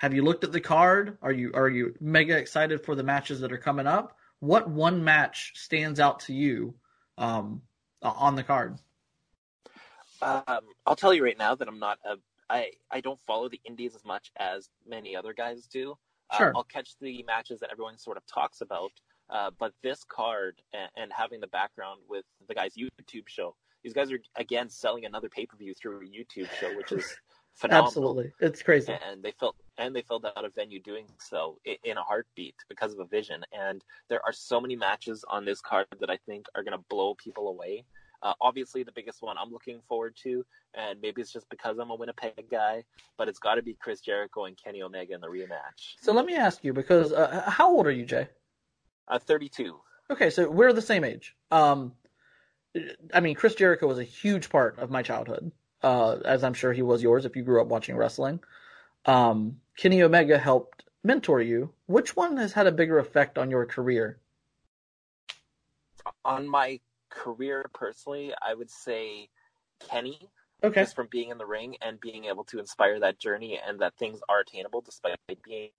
Have 0.00 0.14
you 0.14 0.22
looked 0.22 0.44
at 0.44 0.52
the 0.52 0.62
card? 0.62 1.18
Are 1.20 1.30
you 1.30 1.50
are 1.52 1.68
you 1.68 1.94
mega 2.00 2.34
excited 2.34 2.82
for 2.82 2.94
the 2.94 3.02
matches 3.02 3.40
that 3.40 3.52
are 3.52 3.58
coming 3.58 3.86
up? 3.86 4.16
What 4.38 4.70
one 4.70 5.04
match 5.04 5.52
stands 5.56 6.00
out 6.00 6.20
to 6.20 6.32
you 6.32 6.74
um, 7.18 7.60
on 8.00 8.34
the 8.34 8.42
card? 8.42 8.78
Um, 10.22 10.60
I'll 10.86 10.96
tell 10.96 11.12
you 11.12 11.22
right 11.22 11.36
now 11.36 11.54
that 11.54 11.68
I'm 11.68 11.78
not 11.78 11.98
a. 12.06 12.16
I 12.48 12.70
I 12.90 13.02
don't 13.02 13.20
follow 13.26 13.50
the 13.50 13.60
indies 13.66 13.94
as 13.94 14.02
much 14.02 14.32
as 14.38 14.70
many 14.88 15.14
other 15.14 15.34
guys 15.34 15.66
do. 15.66 15.98
Uh, 16.30 16.38
Sure. 16.38 16.52
I'll 16.56 16.64
catch 16.64 16.96
the 17.02 17.22
matches 17.24 17.60
that 17.60 17.68
everyone 17.70 17.98
sort 17.98 18.16
of 18.16 18.24
talks 18.26 18.62
about. 18.62 18.92
Uh, 19.28 19.50
but 19.58 19.74
this 19.82 20.02
card 20.04 20.62
and, 20.72 20.90
and 20.96 21.12
having 21.12 21.40
the 21.40 21.46
background 21.46 22.00
with 22.08 22.24
the 22.48 22.54
guy's 22.54 22.72
YouTube 22.74 23.28
show, 23.28 23.54
these 23.84 23.92
guys 23.92 24.10
are 24.10 24.20
again 24.36 24.70
selling 24.70 25.04
another 25.04 25.28
pay 25.28 25.44
per 25.44 25.58
view 25.58 25.74
through 25.74 25.98
a 25.98 26.04
YouTube 26.04 26.48
show, 26.58 26.74
which 26.74 26.90
is 26.90 27.04
phenomenal. 27.54 27.86
Absolutely, 27.86 28.32
it's 28.40 28.62
crazy. 28.62 28.92
and 29.08 29.22
they 29.22 29.32
filled 29.32 29.56
and 29.78 29.94
they 29.94 30.02
filled 30.02 30.26
out 30.26 30.44
a 30.44 30.50
venue 30.50 30.80
doing 30.80 31.06
so 31.18 31.58
in 31.64 31.96
a 31.96 32.02
heartbeat 32.02 32.54
because 32.68 32.92
of 32.92 33.00
a 33.00 33.06
vision. 33.06 33.42
And 33.52 33.82
there 34.08 34.20
are 34.24 34.32
so 34.32 34.60
many 34.60 34.76
matches 34.76 35.24
on 35.28 35.44
this 35.44 35.60
card 35.60 35.86
that 36.00 36.10
I 36.10 36.18
think 36.26 36.46
are 36.54 36.62
going 36.62 36.76
to 36.76 36.84
blow 36.88 37.14
people 37.14 37.48
away. 37.48 37.84
Uh, 38.22 38.34
obviously, 38.40 38.82
the 38.82 38.92
biggest 38.92 39.22
one 39.22 39.36
I'm 39.38 39.50
looking 39.50 39.80
forward 39.88 40.14
to, 40.24 40.44
and 40.74 41.00
maybe 41.00 41.22
it's 41.22 41.32
just 41.32 41.48
because 41.48 41.78
I'm 41.78 41.90
a 41.90 41.94
Winnipeg 41.94 42.50
guy, 42.50 42.84
but 43.16 43.28
it's 43.28 43.38
got 43.38 43.54
to 43.54 43.62
be 43.62 43.74
Chris 43.80 44.00
Jericho 44.00 44.44
and 44.44 44.56
Kenny 44.62 44.82
Omega 44.82 45.14
in 45.14 45.22
the 45.22 45.26
rematch. 45.26 45.94
So 46.02 46.12
let 46.12 46.26
me 46.26 46.36
ask 46.36 46.62
you, 46.62 46.74
because 46.74 47.12
uh, 47.12 47.44
how 47.46 47.70
old 47.70 47.86
are 47.86 47.90
you, 47.90 48.04
Jay? 48.04 48.28
Uh, 49.08 49.18
32. 49.18 49.74
Okay, 50.10 50.28
so 50.28 50.50
we're 50.50 50.74
the 50.74 50.82
same 50.82 51.04
age. 51.04 51.34
Um, 51.50 51.92
I 53.14 53.20
mean, 53.20 53.34
Chris 53.34 53.54
Jericho 53.54 53.86
was 53.86 53.98
a 53.98 54.04
huge 54.04 54.50
part 54.50 54.78
of 54.78 54.90
my 54.90 55.02
childhood, 55.02 55.50
uh, 55.82 56.18
as 56.24 56.44
I'm 56.44 56.54
sure 56.54 56.72
he 56.72 56.82
was 56.82 57.02
yours 57.02 57.24
if 57.24 57.36
you 57.36 57.42
grew 57.42 57.60
up 57.60 57.68
watching 57.68 57.96
wrestling. 57.96 58.40
Um, 59.06 59.60
Kenny 59.76 60.02
Omega 60.02 60.38
helped 60.38 60.84
mentor 61.02 61.40
you. 61.40 61.72
Which 61.86 62.14
one 62.16 62.36
has 62.36 62.52
had 62.52 62.66
a 62.66 62.72
bigger 62.72 62.98
effect 62.98 63.38
on 63.38 63.50
your 63.50 63.64
career? 63.66 64.18
On 66.24 66.48
my 66.48 66.80
career 67.10 67.66
personally, 67.72 68.32
I 68.46 68.54
would 68.54 68.70
say 68.70 69.28
Kenny, 69.80 70.30
Okay, 70.62 70.82
just 70.82 70.94
from 70.94 71.08
being 71.10 71.30
in 71.30 71.38
the 71.38 71.46
ring 71.46 71.76
and 71.80 71.98
being 72.00 72.26
able 72.26 72.44
to 72.44 72.58
inspire 72.58 73.00
that 73.00 73.18
journey 73.18 73.58
and 73.66 73.80
that 73.80 73.96
things 73.96 74.20
are 74.28 74.40
attainable 74.40 74.82
despite 74.82 75.16
being 75.44 75.70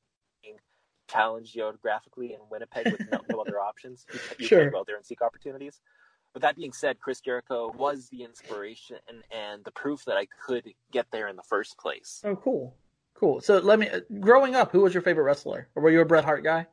challenged 1.07 1.53
geographically 1.53 2.33
in 2.33 2.39
Winnipeg 2.49 2.89
with 2.91 3.01
no, 3.11 3.21
no 3.29 3.39
other 3.39 3.59
options. 3.59 4.05
You, 4.11 4.19
you 4.39 4.47
Sure. 4.47 4.63
can 4.63 4.71
go 4.71 4.79
out 4.79 4.87
there 4.87 4.95
and 4.95 5.05
seek 5.05 5.21
opportunities. 5.21 5.79
But 6.33 6.43
that 6.43 6.55
being 6.55 6.71
said, 6.73 6.99
Chris 6.99 7.19
Jericho 7.19 7.73
was 7.77 8.07
the 8.09 8.23
inspiration 8.23 8.97
and, 9.07 9.23
and 9.31 9.63
the 9.65 9.71
proof 9.71 10.05
that 10.05 10.15
I 10.17 10.27
could 10.45 10.73
get 10.91 11.07
there 11.11 11.27
in 11.27 11.35
the 11.35 11.43
first 11.43 11.77
place. 11.77 12.21
Oh, 12.23 12.35
cool, 12.37 12.75
cool. 13.15 13.41
So 13.41 13.57
let 13.59 13.79
me. 13.79 13.89
Growing 14.19 14.55
up, 14.55 14.71
who 14.71 14.81
was 14.81 14.93
your 14.93 15.03
favorite 15.03 15.23
wrestler, 15.23 15.67
or 15.75 15.83
were 15.83 15.89
you 15.89 16.01
a 16.01 16.05
Bret 16.05 16.23
Hart 16.23 16.43
guy? 16.43 16.67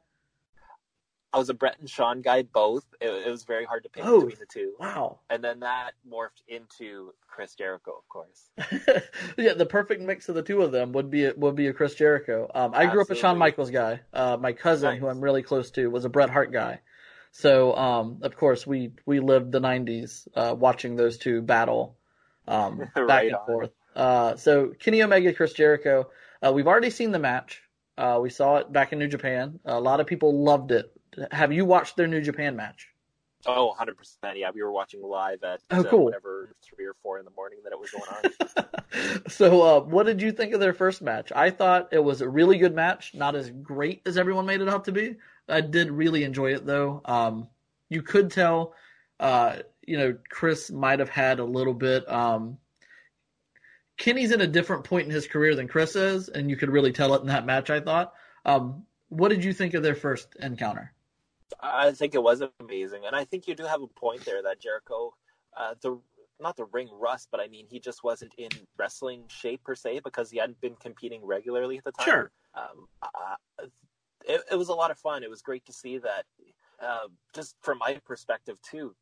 I 1.32 1.38
was 1.38 1.50
a 1.50 1.54
Bret 1.54 1.78
and 1.78 1.88
Shawn 1.90 2.22
guy, 2.22 2.42
both. 2.42 2.86
It, 3.02 3.10
it 3.26 3.30
was 3.30 3.44
very 3.44 3.66
hard 3.66 3.82
to 3.82 3.90
pick 3.90 4.02
between 4.02 4.38
the 4.40 4.46
two. 4.46 4.72
Wow. 4.80 5.20
And 5.28 5.44
then 5.44 5.60
that 5.60 5.90
morphed 6.10 6.42
into 6.48 7.12
Chris 7.26 7.54
Jericho, 7.54 7.92
of 7.98 8.08
course. 8.08 8.48
yeah, 9.36 9.52
the 9.52 9.66
perfect 9.66 10.00
mix 10.00 10.30
of 10.30 10.36
the 10.36 10.42
two 10.42 10.62
of 10.62 10.72
them 10.72 10.92
would 10.92 11.10
be 11.10 11.26
a, 11.26 11.34
would 11.36 11.54
be 11.54 11.66
a 11.66 11.72
Chris 11.74 11.94
Jericho. 11.94 12.50
Um, 12.54 12.72
I 12.74 12.86
grew 12.86 13.02
up 13.02 13.10
a 13.10 13.14
Shawn 13.14 13.36
Michaels 13.36 13.70
guy. 13.70 14.00
Uh, 14.14 14.38
my 14.40 14.54
cousin, 14.54 14.92
Nice. 14.92 15.00
who 15.00 15.08
I'm 15.08 15.20
really 15.20 15.42
close 15.42 15.70
to, 15.72 15.88
was 15.88 16.06
a 16.06 16.08
Bret 16.08 16.30
Hart 16.30 16.50
guy. 16.50 16.80
So, 17.32 17.76
um, 17.76 18.18
of 18.22 18.36
course, 18.36 18.66
we 18.66 18.92
we 19.06 19.20
lived 19.20 19.52
the 19.52 19.60
'90s 19.60 20.26
uh, 20.34 20.54
watching 20.54 20.96
those 20.96 21.18
two 21.18 21.42
battle 21.42 21.96
um, 22.46 22.78
back 22.94 22.94
Right 22.96 23.26
and 23.28 23.36
on. 23.36 23.46
forth. 23.46 23.70
Uh, 23.94 24.36
so, 24.36 24.72
Kenny 24.78 25.02
Omega, 25.02 25.32
Chris 25.32 25.52
Jericho. 25.52 26.10
Uh, 26.44 26.52
we've 26.52 26.66
already 26.68 26.90
seen 26.90 27.10
the 27.12 27.18
match. 27.18 27.62
Uh, 27.96 28.18
we 28.22 28.30
saw 28.30 28.56
it 28.58 28.72
back 28.72 28.92
in 28.92 28.98
New 28.98 29.08
Japan. 29.08 29.58
A 29.64 29.80
lot 29.80 29.98
of 30.00 30.06
people 30.06 30.44
loved 30.44 30.70
it. 30.70 30.92
Have 31.32 31.52
you 31.52 31.64
watched 31.64 31.96
their 31.96 32.06
New 32.06 32.20
Japan 32.20 32.54
match? 32.54 32.88
Oh, 33.46 33.74
100%. 33.78 33.94
Yeah, 34.36 34.50
we 34.54 34.62
were 34.62 34.72
watching 34.72 35.02
live 35.02 35.42
at 35.42 35.60
Oh, 35.70 35.80
uh, 35.80 35.84
cool. 35.84 36.04
whatever, 36.06 36.54
3 36.62 36.84
or 36.86 36.94
4 37.02 37.18
in 37.18 37.24
the 37.24 37.30
morning 37.32 37.58
that 37.64 37.72
it 37.72 37.78
was 37.78 37.90
going 37.90 38.08
on. 38.08 39.22
so, 39.28 39.62
uh, 39.62 39.80
what 39.80 40.06
did 40.06 40.20
you 40.20 40.32
think 40.32 40.54
of 40.54 40.60
their 40.60 40.72
first 40.74 41.02
match? 41.02 41.32
I 41.34 41.50
thought 41.50 41.88
it 41.92 42.02
was 42.02 42.20
a 42.20 42.28
really 42.28 42.58
good 42.58 42.74
match, 42.74 43.14
not 43.14 43.34
as 43.36 43.50
great 43.50 44.02
as 44.06 44.18
everyone 44.18 44.46
made 44.46 44.60
it 44.60 44.68
out 44.68 44.84
to 44.86 44.92
be. 44.92 45.16
I 45.48 45.60
did 45.60 45.90
really 45.90 46.24
enjoy 46.24 46.54
it 46.54 46.66
though. 46.66 47.00
Um, 47.04 47.48
you 47.88 48.02
could 48.02 48.30
tell, 48.30 48.74
uh, 49.18 49.56
you 49.86 49.96
know, 49.96 50.16
Chris 50.30 50.70
might 50.70 50.98
have 50.98 51.08
had 51.08 51.38
a 51.38 51.44
little 51.44 51.74
bit. 51.74 52.10
Um, 52.10 52.58
Kenny's 53.96 54.30
in 54.30 54.40
a 54.40 54.46
different 54.46 54.84
point 54.84 55.06
in 55.06 55.10
his 55.10 55.26
career 55.26 55.54
than 55.54 55.66
Chris 55.68 55.96
is, 55.96 56.28
and 56.28 56.48
you 56.48 56.56
could 56.56 56.70
really 56.70 56.92
tell 56.92 57.14
it 57.14 57.20
in 57.20 57.28
that 57.28 57.46
match. 57.46 57.70
I 57.70 57.80
thought. 57.80 58.14
Um, 58.44 58.84
what 59.08 59.30
did 59.30 59.44
you 59.44 59.52
think 59.52 59.74
of 59.74 59.82
their 59.82 59.94
first 59.94 60.28
encounter? 60.40 60.92
I 61.60 61.92
think 61.92 62.14
it 62.14 62.22
was 62.22 62.42
amazing, 62.60 63.04
and 63.06 63.16
I 63.16 63.24
think 63.24 63.48
you 63.48 63.54
do 63.54 63.64
have 63.64 63.82
a 63.82 63.86
point 63.86 64.24
there 64.24 64.42
that 64.42 64.60
Jericho, 64.60 65.14
uh, 65.56 65.74
the 65.80 65.98
not 66.40 66.56
the 66.56 66.66
ring 66.66 66.88
rust, 66.92 67.28
but 67.30 67.40
I 67.40 67.48
mean 67.48 67.66
he 67.68 67.80
just 67.80 68.04
wasn't 68.04 68.32
in 68.38 68.50
wrestling 68.76 69.24
shape 69.28 69.64
per 69.64 69.74
se 69.74 70.00
because 70.04 70.30
he 70.30 70.38
hadn't 70.38 70.60
been 70.60 70.76
competing 70.76 71.24
regularly 71.24 71.78
at 71.78 71.84
the 71.84 71.92
time. 71.92 72.04
Sure. 72.04 72.30
Um, 72.54 72.86
uh, 73.02 73.64
it, 74.28 74.42
it 74.52 74.56
was 74.56 74.68
a 74.68 74.74
lot 74.74 74.90
of 74.90 74.98
fun. 74.98 75.22
It 75.24 75.30
was 75.30 75.42
great 75.42 75.64
to 75.66 75.72
see 75.72 75.98
that. 75.98 76.24
Uh, 76.80 77.08
just 77.34 77.56
from 77.60 77.78
my 77.78 77.98
perspective 78.04 78.56
too, 78.62 78.94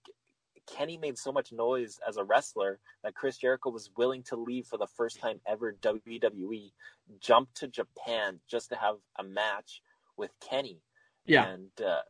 Kenny 0.66 0.96
made 0.96 1.18
so 1.18 1.30
much 1.30 1.52
noise 1.52 2.00
as 2.08 2.16
a 2.16 2.24
wrestler 2.24 2.78
that 3.02 3.14
Chris 3.14 3.36
Jericho 3.36 3.70
was 3.70 3.90
willing 3.96 4.22
to 4.24 4.36
leave 4.36 4.66
for 4.66 4.78
the 4.78 4.86
first 4.86 5.20
time 5.20 5.40
ever 5.46 5.76
WWE, 5.82 6.72
jump 7.20 7.48
to 7.54 7.68
Japan 7.68 8.40
just 8.48 8.70
to 8.70 8.76
have 8.76 8.96
a 9.18 9.22
match 9.22 9.82
with 10.16 10.30
Kenny. 10.40 10.80
Yeah. 11.26 11.46
And 11.46 11.70
uh, 11.84 12.00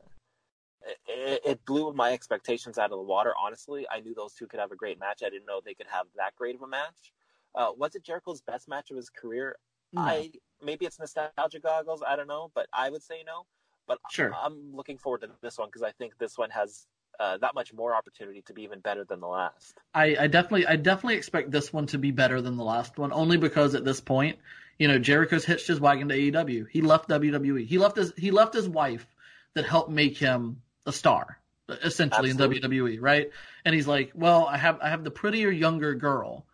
it, 1.06 1.40
it 1.44 1.64
blew 1.64 1.92
my 1.92 2.12
expectations 2.12 2.78
out 2.78 2.92
of 2.92 2.98
the 2.98 3.02
water. 3.02 3.34
Honestly, 3.42 3.86
I 3.90 4.00
knew 4.00 4.14
those 4.14 4.34
two 4.34 4.46
could 4.46 4.60
have 4.60 4.72
a 4.72 4.76
great 4.76 4.98
match. 4.98 5.22
I 5.24 5.30
didn't 5.30 5.46
know 5.46 5.60
they 5.64 5.74
could 5.74 5.88
have 5.90 6.06
that 6.16 6.34
great 6.36 6.54
of 6.54 6.62
a 6.62 6.68
match. 6.68 7.12
Uh, 7.54 7.68
was 7.76 7.94
it 7.94 8.04
Jericho's 8.04 8.42
best 8.42 8.68
match 8.68 8.90
of 8.90 8.96
his 8.96 9.10
career? 9.10 9.56
No. 9.96 10.02
I 10.02 10.30
maybe 10.62 10.86
it's 10.86 10.98
nostalgia 10.98 11.60
goggles. 11.60 12.02
I 12.06 12.16
don't 12.16 12.28
know, 12.28 12.50
but 12.54 12.66
I 12.72 12.90
would 12.90 13.02
say 13.02 13.22
no. 13.26 13.46
But 13.86 13.98
Sure. 14.10 14.32
I'm 14.34 14.74
looking 14.74 14.98
forward 14.98 15.22
to 15.22 15.30
this 15.42 15.58
one 15.58 15.68
because 15.68 15.82
I 15.82 15.92
think 15.92 16.18
this 16.18 16.36
one 16.36 16.50
has 16.50 16.86
uh, 17.18 17.38
that 17.38 17.54
much 17.54 17.72
more 17.72 17.94
opportunity 17.94 18.42
to 18.42 18.52
be 18.52 18.62
even 18.62 18.80
better 18.80 19.04
than 19.04 19.20
the 19.20 19.26
last. 19.26 19.78
I, 19.94 20.16
I 20.20 20.26
definitely 20.26 20.66
I 20.66 20.76
definitely 20.76 21.16
expect 21.16 21.50
this 21.50 21.72
one 21.72 21.86
to 21.86 21.98
be 21.98 22.10
better 22.10 22.40
than 22.40 22.56
the 22.56 22.64
last 22.64 22.98
one, 22.98 23.12
only 23.12 23.36
because 23.36 23.74
at 23.74 23.84
this 23.84 24.00
point, 24.00 24.38
you 24.78 24.88
know, 24.88 24.98
Jericho's 24.98 25.44
hitched 25.44 25.66
his 25.66 25.80
wagon 25.80 26.08
to 26.08 26.14
AEW. 26.14 26.66
He 26.70 26.82
left 26.82 27.08
WWE. 27.08 27.66
He 27.66 27.78
left 27.78 27.96
his 27.96 28.12
he 28.16 28.30
left 28.30 28.54
his 28.54 28.68
wife 28.68 29.06
that 29.54 29.64
helped 29.64 29.90
make 29.90 30.18
him 30.18 30.62
a 30.84 30.92
star, 30.92 31.38
essentially 31.68 32.30
Absolutely. 32.30 32.58
in 32.58 32.62
WWE, 32.62 32.98
right? 33.00 33.30
And 33.64 33.74
he's 33.74 33.86
like, 33.86 34.12
Well, 34.14 34.46
I 34.46 34.58
have 34.58 34.78
I 34.82 34.90
have 34.90 35.04
the 35.04 35.10
prettier 35.10 35.50
younger 35.50 35.94
girl, 35.94 36.44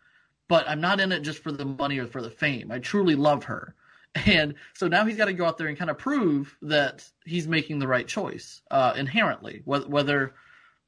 but 0.53 0.69
I'm 0.69 0.83
not 0.83 1.01
in 1.01 1.13
it 1.13 1.21
just 1.21 1.39
for 1.39 1.51
the 1.51 1.65
money 1.65 1.99
or 1.99 2.07
for 2.07 2.21
the 2.21 2.29
fame. 2.29 2.71
I 2.71 2.79
truly 2.79 3.15
love 3.15 3.45
her. 3.45 3.75
And 4.27 4.57
so 4.75 4.89
now 4.89 5.07
he's 5.07 5.17
got 5.17 5.25
to 5.25 5.33
go 5.33 5.47
out 5.47 5.57
there 5.57 5.69
and 5.69 5.79
kind 5.79 5.91
of 5.91 5.97
prove 5.97 6.55
that 6.61 7.09
he's 7.25 7.49
making 7.49 7.79
the 7.79 7.89
right 7.89 8.07
choice 8.07 8.61
uh, 8.71 8.93
inherently, 8.95 9.63
whether, 9.65 9.89
whether 9.89 10.35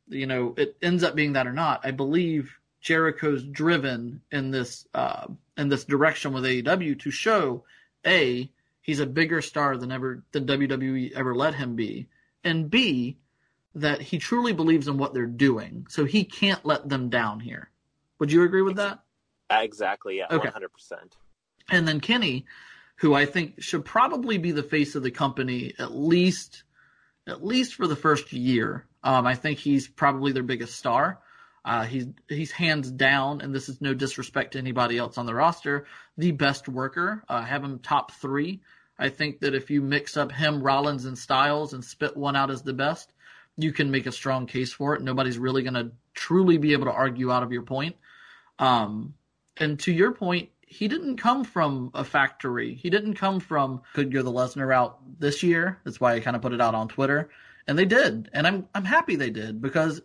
you 0.06 0.26
know 0.26 0.52
it 0.58 0.76
ends 0.82 1.02
up 1.02 1.14
being 1.14 1.32
that 1.32 1.46
or 1.46 1.54
not. 1.54 1.80
I 1.82 1.92
believe 1.92 2.52
Jericho's 2.82 3.42
driven 3.42 4.20
in 4.30 4.50
this 4.50 4.86
uh, 4.92 5.28
in 5.56 5.70
this 5.70 5.86
direction 5.86 6.34
with 6.34 6.44
AEW 6.44 7.00
to 7.00 7.10
show 7.10 7.64
a 8.06 8.50
he's 8.82 9.00
a 9.00 9.06
bigger 9.06 9.40
star 9.40 9.78
than 9.78 9.90
ever 9.90 10.22
than 10.32 10.46
WWE 10.46 11.12
ever 11.12 11.34
let 11.34 11.54
him 11.54 11.76
be, 11.76 12.08
and 12.44 12.68
b 12.68 13.16
that 13.74 14.02
he 14.02 14.18
truly 14.18 14.52
believes 14.52 14.86
in 14.86 14.98
what 14.98 15.14
they're 15.14 15.24
doing, 15.24 15.86
so 15.88 16.04
he 16.04 16.24
can't 16.24 16.66
let 16.66 16.90
them 16.90 17.08
down 17.08 17.40
here. 17.40 17.70
Would 18.18 18.30
you 18.30 18.42
agree 18.42 18.60
with 18.60 18.76
that? 18.76 19.00
Exactly. 19.50 20.18
Yeah. 20.18 20.34
One 20.34 20.46
hundred 20.48 20.72
percent. 20.72 21.16
And 21.70 21.86
then 21.88 22.00
Kenny, 22.00 22.46
who 22.96 23.14
I 23.14 23.26
think 23.26 23.62
should 23.62 23.84
probably 23.84 24.38
be 24.38 24.52
the 24.52 24.62
face 24.62 24.94
of 24.94 25.02
the 25.02 25.10
company 25.10 25.74
at 25.78 25.92
least 25.92 26.64
at 27.26 27.44
least 27.44 27.74
for 27.74 27.86
the 27.86 27.96
first 27.96 28.32
year. 28.32 28.86
Um, 29.02 29.26
I 29.26 29.34
think 29.34 29.58
he's 29.58 29.88
probably 29.88 30.32
their 30.32 30.42
biggest 30.42 30.76
star. 30.76 31.20
Uh, 31.64 31.84
he's 31.84 32.06
he's 32.28 32.50
hands 32.50 32.90
down, 32.90 33.40
and 33.40 33.54
this 33.54 33.68
is 33.68 33.80
no 33.80 33.94
disrespect 33.94 34.52
to 34.52 34.58
anybody 34.58 34.98
else 34.98 35.16
on 35.16 35.24
the 35.24 35.34
roster, 35.34 35.86
the 36.18 36.32
best 36.32 36.68
worker. 36.68 37.24
Uh, 37.28 37.42
have 37.42 37.64
him 37.64 37.78
top 37.78 38.12
three. 38.12 38.60
I 38.98 39.08
think 39.08 39.40
that 39.40 39.54
if 39.54 39.70
you 39.70 39.80
mix 39.80 40.16
up 40.16 40.30
him, 40.30 40.62
Rollins, 40.62 41.06
and 41.06 41.18
Styles 41.18 41.72
and 41.72 41.84
spit 41.84 42.16
one 42.16 42.36
out 42.36 42.50
as 42.50 42.62
the 42.62 42.74
best, 42.74 43.12
you 43.56 43.72
can 43.72 43.90
make 43.90 44.06
a 44.06 44.12
strong 44.12 44.46
case 44.46 44.72
for 44.72 44.94
it. 44.94 45.02
Nobody's 45.02 45.38
really 45.38 45.62
going 45.62 45.74
to 45.74 45.92
truly 46.12 46.58
be 46.58 46.74
able 46.74 46.84
to 46.84 46.92
argue 46.92 47.32
out 47.32 47.42
of 47.42 47.50
your 47.50 47.62
point. 47.62 47.96
Um, 48.58 49.14
and 49.56 49.78
to 49.80 49.92
your 49.92 50.12
point, 50.12 50.50
he 50.66 50.88
didn't 50.88 51.18
come 51.18 51.44
from 51.44 51.90
a 51.94 52.04
factory. 52.04 52.74
He 52.74 52.90
didn't 52.90 53.14
come 53.14 53.38
from 53.38 53.82
could 53.92 54.12
go 54.12 54.22
the 54.22 54.32
Lesnar 54.32 54.66
route 54.66 54.98
this 55.20 55.42
year. 55.42 55.78
That's 55.84 56.00
why 56.00 56.14
I 56.14 56.20
kind 56.20 56.34
of 56.34 56.42
put 56.42 56.52
it 56.52 56.60
out 56.60 56.74
on 56.74 56.88
Twitter, 56.88 57.30
and 57.66 57.78
they 57.78 57.84
did, 57.84 58.30
and 58.32 58.46
I'm 58.46 58.68
I'm 58.74 58.84
happy 58.84 59.16
they 59.16 59.30
did 59.30 59.60
because 59.60 60.02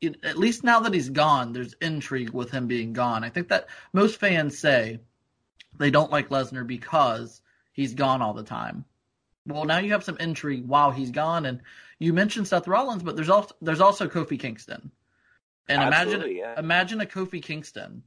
it, 0.00 0.24
at 0.24 0.38
least 0.38 0.64
now 0.64 0.80
that 0.80 0.94
he's 0.94 1.08
gone, 1.08 1.52
there's 1.52 1.74
intrigue 1.80 2.30
with 2.30 2.50
him 2.50 2.66
being 2.66 2.92
gone. 2.92 3.24
I 3.24 3.30
think 3.30 3.48
that 3.48 3.68
most 3.92 4.20
fans 4.20 4.58
say 4.58 5.00
they 5.78 5.90
don't 5.90 6.10
like 6.10 6.28
Lesnar 6.28 6.66
because 6.66 7.40
he's 7.72 7.94
gone 7.94 8.22
all 8.22 8.34
the 8.34 8.42
time. 8.42 8.84
Well, 9.46 9.64
now 9.64 9.78
you 9.78 9.92
have 9.92 10.04
some 10.04 10.18
intrigue 10.18 10.66
while 10.66 10.92
he's 10.92 11.10
gone, 11.10 11.46
and 11.46 11.60
you 11.98 12.12
mentioned 12.12 12.46
Seth 12.46 12.68
Rollins, 12.68 13.02
but 13.02 13.16
there's 13.16 13.30
also 13.30 13.56
there's 13.60 13.80
also 13.80 14.08
Kofi 14.08 14.38
Kingston, 14.38 14.92
and 15.68 15.82
Absolutely, 15.82 16.14
imagine 16.14 16.36
yeah. 16.36 16.60
imagine 16.60 17.00
a 17.00 17.06
Kofi 17.06 17.42
Kingston 17.42 18.04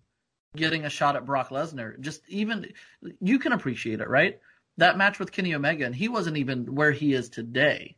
getting 0.56 0.86
a 0.86 0.90
shot 0.90 1.16
at 1.16 1.26
Brock 1.26 1.50
Lesnar. 1.50 2.00
Just 2.00 2.22
even 2.28 2.74
you 3.22 3.40
can 3.40 3.52
appreciate 3.54 4.02
it, 4.02 4.10
right? 4.10 4.40
That 4.78 4.98
match 4.98 5.20
with 5.20 5.32
Kenny 5.32 5.56
Omega, 5.56 5.86
and 5.86 5.96
he 5.96 6.10
wasn't 6.10 6.38
even 6.38 6.76
where 6.76 6.92
he 6.92 7.14
is 7.14 7.30
today. 7.30 7.96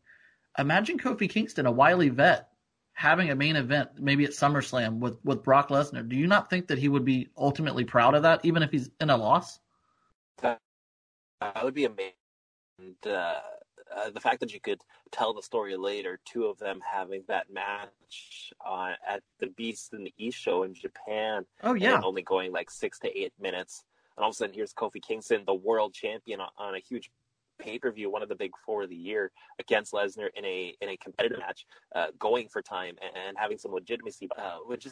Imagine 0.57 0.99
Kofi 0.99 1.29
Kingston, 1.29 1.65
a 1.65 1.71
wily 1.71 2.09
vet, 2.09 2.49
having 2.93 3.29
a 3.29 3.35
main 3.35 3.55
event, 3.55 3.89
maybe 3.99 4.25
at 4.25 4.31
SummerSlam 4.31 4.99
with 4.99 5.17
with 5.23 5.43
Brock 5.43 5.69
Lesnar. 5.69 6.07
Do 6.07 6.15
you 6.15 6.27
not 6.27 6.49
think 6.49 6.67
that 6.67 6.79
he 6.79 6.89
would 6.89 7.05
be 7.05 7.29
ultimately 7.37 7.85
proud 7.85 8.15
of 8.15 8.23
that, 8.23 8.43
even 8.43 8.63
if 8.63 8.71
he's 8.71 8.89
in 8.99 9.09
a 9.09 9.17
loss? 9.17 9.59
That 10.41 10.59
would 11.63 11.73
be 11.73 11.85
amazing. 11.85 12.13
And, 12.79 13.13
uh, 13.13 13.39
uh, 13.97 14.09
the 14.09 14.19
fact 14.19 14.39
that 14.39 14.53
you 14.53 14.59
could 14.59 14.81
tell 15.11 15.33
the 15.33 15.41
story 15.41 15.75
later, 15.75 16.19
two 16.25 16.45
of 16.45 16.57
them 16.59 16.79
having 16.89 17.23
that 17.27 17.51
match 17.51 18.53
uh, 18.65 18.93
at 19.07 19.21
the 19.39 19.47
Beast 19.47 19.93
in 19.93 20.03
the 20.03 20.13
East 20.17 20.37
show 20.37 20.63
in 20.63 20.73
Japan, 20.73 21.45
Oh 21.63 21.73
yeah, 21.73 22.01
only 22.03 22.21
going 22.21 22.51
like 22.51 22.69
six 22.69 22.99
to 22.99 23.17
eight 23.17 23.33
minutes, 23.39 23.83
and 24.15 24.23
all 24.23 24.29
of 24.29 24.33
a 24.33 24.37
sudden 24.37 24.53
here's 24.53 24.73
Kofi 24.73 25.01
Kingston, 25.01 25.43
the 25.45 25.53
world 25.53 25.93
champion, 25.93 26.39
on, 26.39 26.49
on 26.57 26.75
a 26.75 26.79
huge 26.79 27.09
pay 27.59 27.79
per 27.79 27.91
view, 27.91 28.11
one 28.11 28.21
of 28.21 28.29
the 28.29 28.35
big 28.35 28.51
four 28.65 28.83
of 28.83 28.89
the 28.89 28.95
year, 28.95 29.31
against 29.59 29.93
Lesnar 29.93 30.29
in 30.35 30.45
a 30.45 30.75
in 30.81 30.89
a 30.89 30.97
competitive 30.97 31.39
match, 31.39 31.65
uh, 31.95 32.07
going 32.19 32.47
for 32.47 32.61
time 32.61 32.95
and, 33.01 33.27
and 33.27 33.37
having 33.37 33.57
some 33.57 33.71
legitimacy, 33.71 34.29
uh, 34.37 34.57
which 34.65 34.85
is 34.85 34.91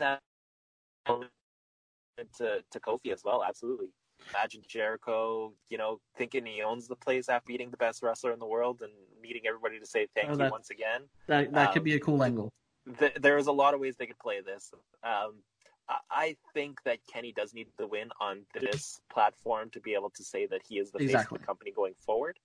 to 2.38 2.64
to 2.72 2.80
Kofi 2.80 3.12
as 3.14 3.22
well. 3.24 3.44
Absolutely. 3.48 3.90
Imagine 4.30 4.62
Jericho, 4.68 5.54
you 5.70 5.78
know, 5.78 6.00
thinking 6.18 6.46
he 6.46 6.62
owns 6.62 6.88
the 6.88 6.96
place 6.96 7.30
after 7.30 7.46
beating 7.48 7.70
the 7.72 7.78
best 7.78 8.04
wrestler 8.04 8.34
in 8.34 8.40
the 8.40 8.46
world 8.46 8.82
and 8.82 8.92
needing 9.22 9.44
everybody 9.48 9.80
to 9.80 9.86
say 9.86 10.08
thank 10.16 10.30
Oh, 10.30 10.32
you 10.34 10.38
that- 10.40 10.52
once 10.52 10.70
again. 10.70 11.04
that 11.28 11.52
that 11.54 11.72
could 11.74 11.80
um, 11.80 11.84
be 11.86 11.96
a 11.96 12.00
cool 12.00 12.24
angle. 12.24 12.52
Th- 13.00 13.14
there's 13.16 13.48
a 13.48 13.52
lot 13.52 13.74
of 13.74 13.80
ways 13.80 13.96
they 13.98 14.06
could 14.06 14.20
play 14.20 14.42
this. 14.42 14.72
Um, 15.04 15.44
I- 15.88 16.00
I 16.10 16.38
think 16.54 16.82
that 16.84 17.00
Kenny 17.12 17.32
does 17.32 17.54
need 17.54 17.68
the 17.78 17.88
win 17.88 18.10
on 18.20 18.46
this 18.60 19.00
platform 19.12 19.70
to 19.72 19.80
be 19.80 19.94
able 19.94 20.10
to 20.12 20.24
say 20.24 20.46
that 20.48 20.62
he 20.68 20.80
is 20.80 20.92
the 20.92 21.00
face 21.00 21.16
of 21.16 21.30
the 21.30 21.40
company 21.40 21.72
going 21.72 21.94
forward. 22.06 22.40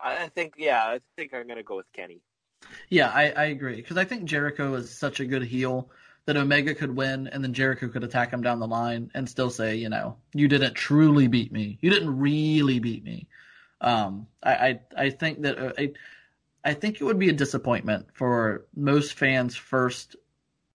I 0.00 0.24
I 0.24 0.28
think, 0.28 0.54
yeah, 0.58 0.82
I 0.84 1.00
think 1.16 1.32
I'm 1.32 1.46
going 1.46 1.56
to 1.56 1.62
go 1.62 1.76
with 1.76 1.90
Kenny. 1.92 2.20
Yeah, 2.88 3.10
I, 3.10 3.30
I 3.30 3.44
agree 3.46 3.76
because 3.76 3.96
I 3.96 4.04
think 4.04 4.24
Jericho 4.24 4.74
is 4.74 4.90
such 4.90 5.20
a 5.20 5.26
good 5.26 5.42
heel 5.44 5.90
that 6.26 6.36
Omega 6.36 6.74
could 6.74 6.94
win, 6.94 7.28
and 7.28 7.42
then 7.42 7.54
Jericho 7.54 7.88
could 7.88 8.04
attack 8.04 8.32
him 8.32 8.42
down 8.42 8.58
the 8.58 8.66
line 8.66 9.10
and 9.14 9.28
still 9.28 9.50
say, 9.50 9.76
you 9.76 9.88
know, 9.88 10.16
you 10.34 10.48
didn't 10.48 10.74
truly 10.74 11.28
beat 11.28 11.52
me. 11.52 11.78
You 11.80 11.90
didn't 11.90 12.18
really 12.18 12.80
beat 12.80 13.04
me. 13.04 13.28
Um, 13.80 14.26
I, 14.42 14.52
I 14.52 14.80
I 14.96 15.10
think 15.10 15.42
that 15.42 15.58
uh, 15.58 15.72
I 15.78 15.92
I 16.64 16.74
think 16.74 17.00
it 17.00 17.04
would 17.04 17.18
be 17.18 17.28
a 17.28 17.32
disappointment 17.32 18.08
for 18.14 18.66
most 18.74 19.14
fans' 19.14 19.54
first 19.56 20.16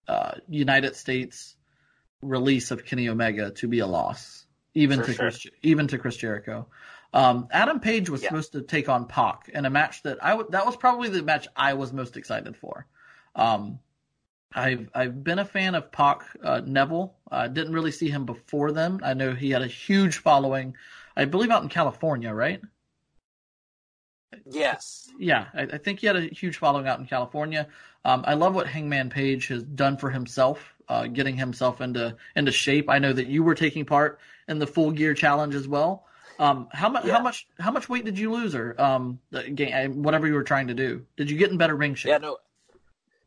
uh, 0.08 0.32
United 0.48 0.96
States 0.96 1.56
release 2.22 2.70
of 2.70 2.84
Kenny 2.86 3.08
Omega 3.08 3.50
to 3.50 3.68
be 3.68 3.80
a 3.80 3.86
loss, 3.86 4.46
even 4.74 5.00
For 5.00 5.06
to 5.06 5.12
sure. 5.12 5.24
Chris, 5.30 5.46
even 5.62 5.88
to 5.88 5.98
Chris 5.98 6.16
Jericho. 6.16 6.66
Um, 7.12 7.48
Adam 7.50 7.80
Page 7.80 8.08
was 8.08 8.22
Yeah. 8.22 8.28
supposed 8.28 8.52
to 8.52 8.62
take 8.62 8.88
on 8.88 9.06
Pac 9.06 9.50
in 9.52 9.66
a 9.66 9.70
match 9.70 10.02
that 10.04 10.24
I 10.24 10.30
w- 10.30 10.48
that 10.50 10.64
was 10.64 10.76
probably 10.76 11.10
the 11.10 11.22
match 11.22 11.46
I 11.54 11.74
was 11.74 11.92
most 11.92 12.16
excited 12.16 12.56
for. 12.56 12.86
Um, 13.34 13.80
I've 14.54 14.88
I've 14.94 15.24
been 15.24 15.38
a 15.38 15.44
fan 15.44 15.74
of 15.74 15.90
Pac 15.92 16.22
uh, 16.42 16.60
Neville. 16.64 17.14
I 17.30 17.48
didn't 17.48 17.72
really 17.72 17.92
see 17.92 18.08
him 18.08 18.26
before 18.26 18.72
then. 18.72 19.00
I 19.02 19.14
know 19.14 19.34
he 19.34 19.50
had 19.50 19.62
a 19.62 19.66
huge 19.66 20.18
following, 20.18 20.76
I 21.16 21.24
believe 21.24 21.50
out 21.50 21.62
in 21.62 21.68
California, 21.68 22.32
right? 22.32 22.60
Yes. 24.46 25.10
Yeah, 25.18 25.46
I, 25.54 25.62
I 25.62 25.78
think 25.78 26.00
he 26.00 26.06
had 26.06 26.16
a 26.16 26.22
huge 26.22 26.56
following 26.56 26.86
out 26.88 26.98
in 26.98 27.06
California. 27.06 27.68
Um, 28.04 28.24
I 28.26 28.34
love 28.34 28.54
what 28.54 28.66
Hangman 28.66 29.10
Page 29.10 29.48
has 29.48 29.62
done 29.62 29.96
for 29.96 30.10
himself, 30.10 30.74
uh, 30.88 31.06
getting 31.06 31.36
himself 31.36 31.80
into 31.80 32.16
into 32.34 32.52
shape. 32.52 32.88
I 32.88 32.98
know 32.98 33.12
that 33.12 33.26
you 33.26 33.42
were 33.42 33.54
taking 33.54 33.84
part 33.84 34.20
in 34.48 34.58
the 34.58 34.66
Full 34.66 34.90
Gear 34.90 35.14
Challenge 35.14 35.54
as 35.54 35.68
well. 35.68 36.06
Um, 36.38 36.68
how 36.72 36.88
much? 36.88 37.04
Yeah. 37.04 37.12
How 37.12 37.22
much? 37.22 37.46
How 37.60 37.70
much 37.70 37.88
weight 37.88 38.04
did 38.04 38.18
you 38.18 38.32
lose, 38.32 38.54
or 38.54 38.74
um, 38.80 39.20
whatever 39.30 40.26
you 40.26 40.34
were 40.34 40.42
trying 40.42 40.68
to 40.68 40.74
do? 40.74 41.04
Did 41.16 41.30
you 41.30 41.36
get 41.36 41.50
in 41.50 41.58
better 41.58 41.76
ring 41.76 41.94
shape? 41.94 42.10
Yeah, 42.10 42.18
no. 42.18 42.38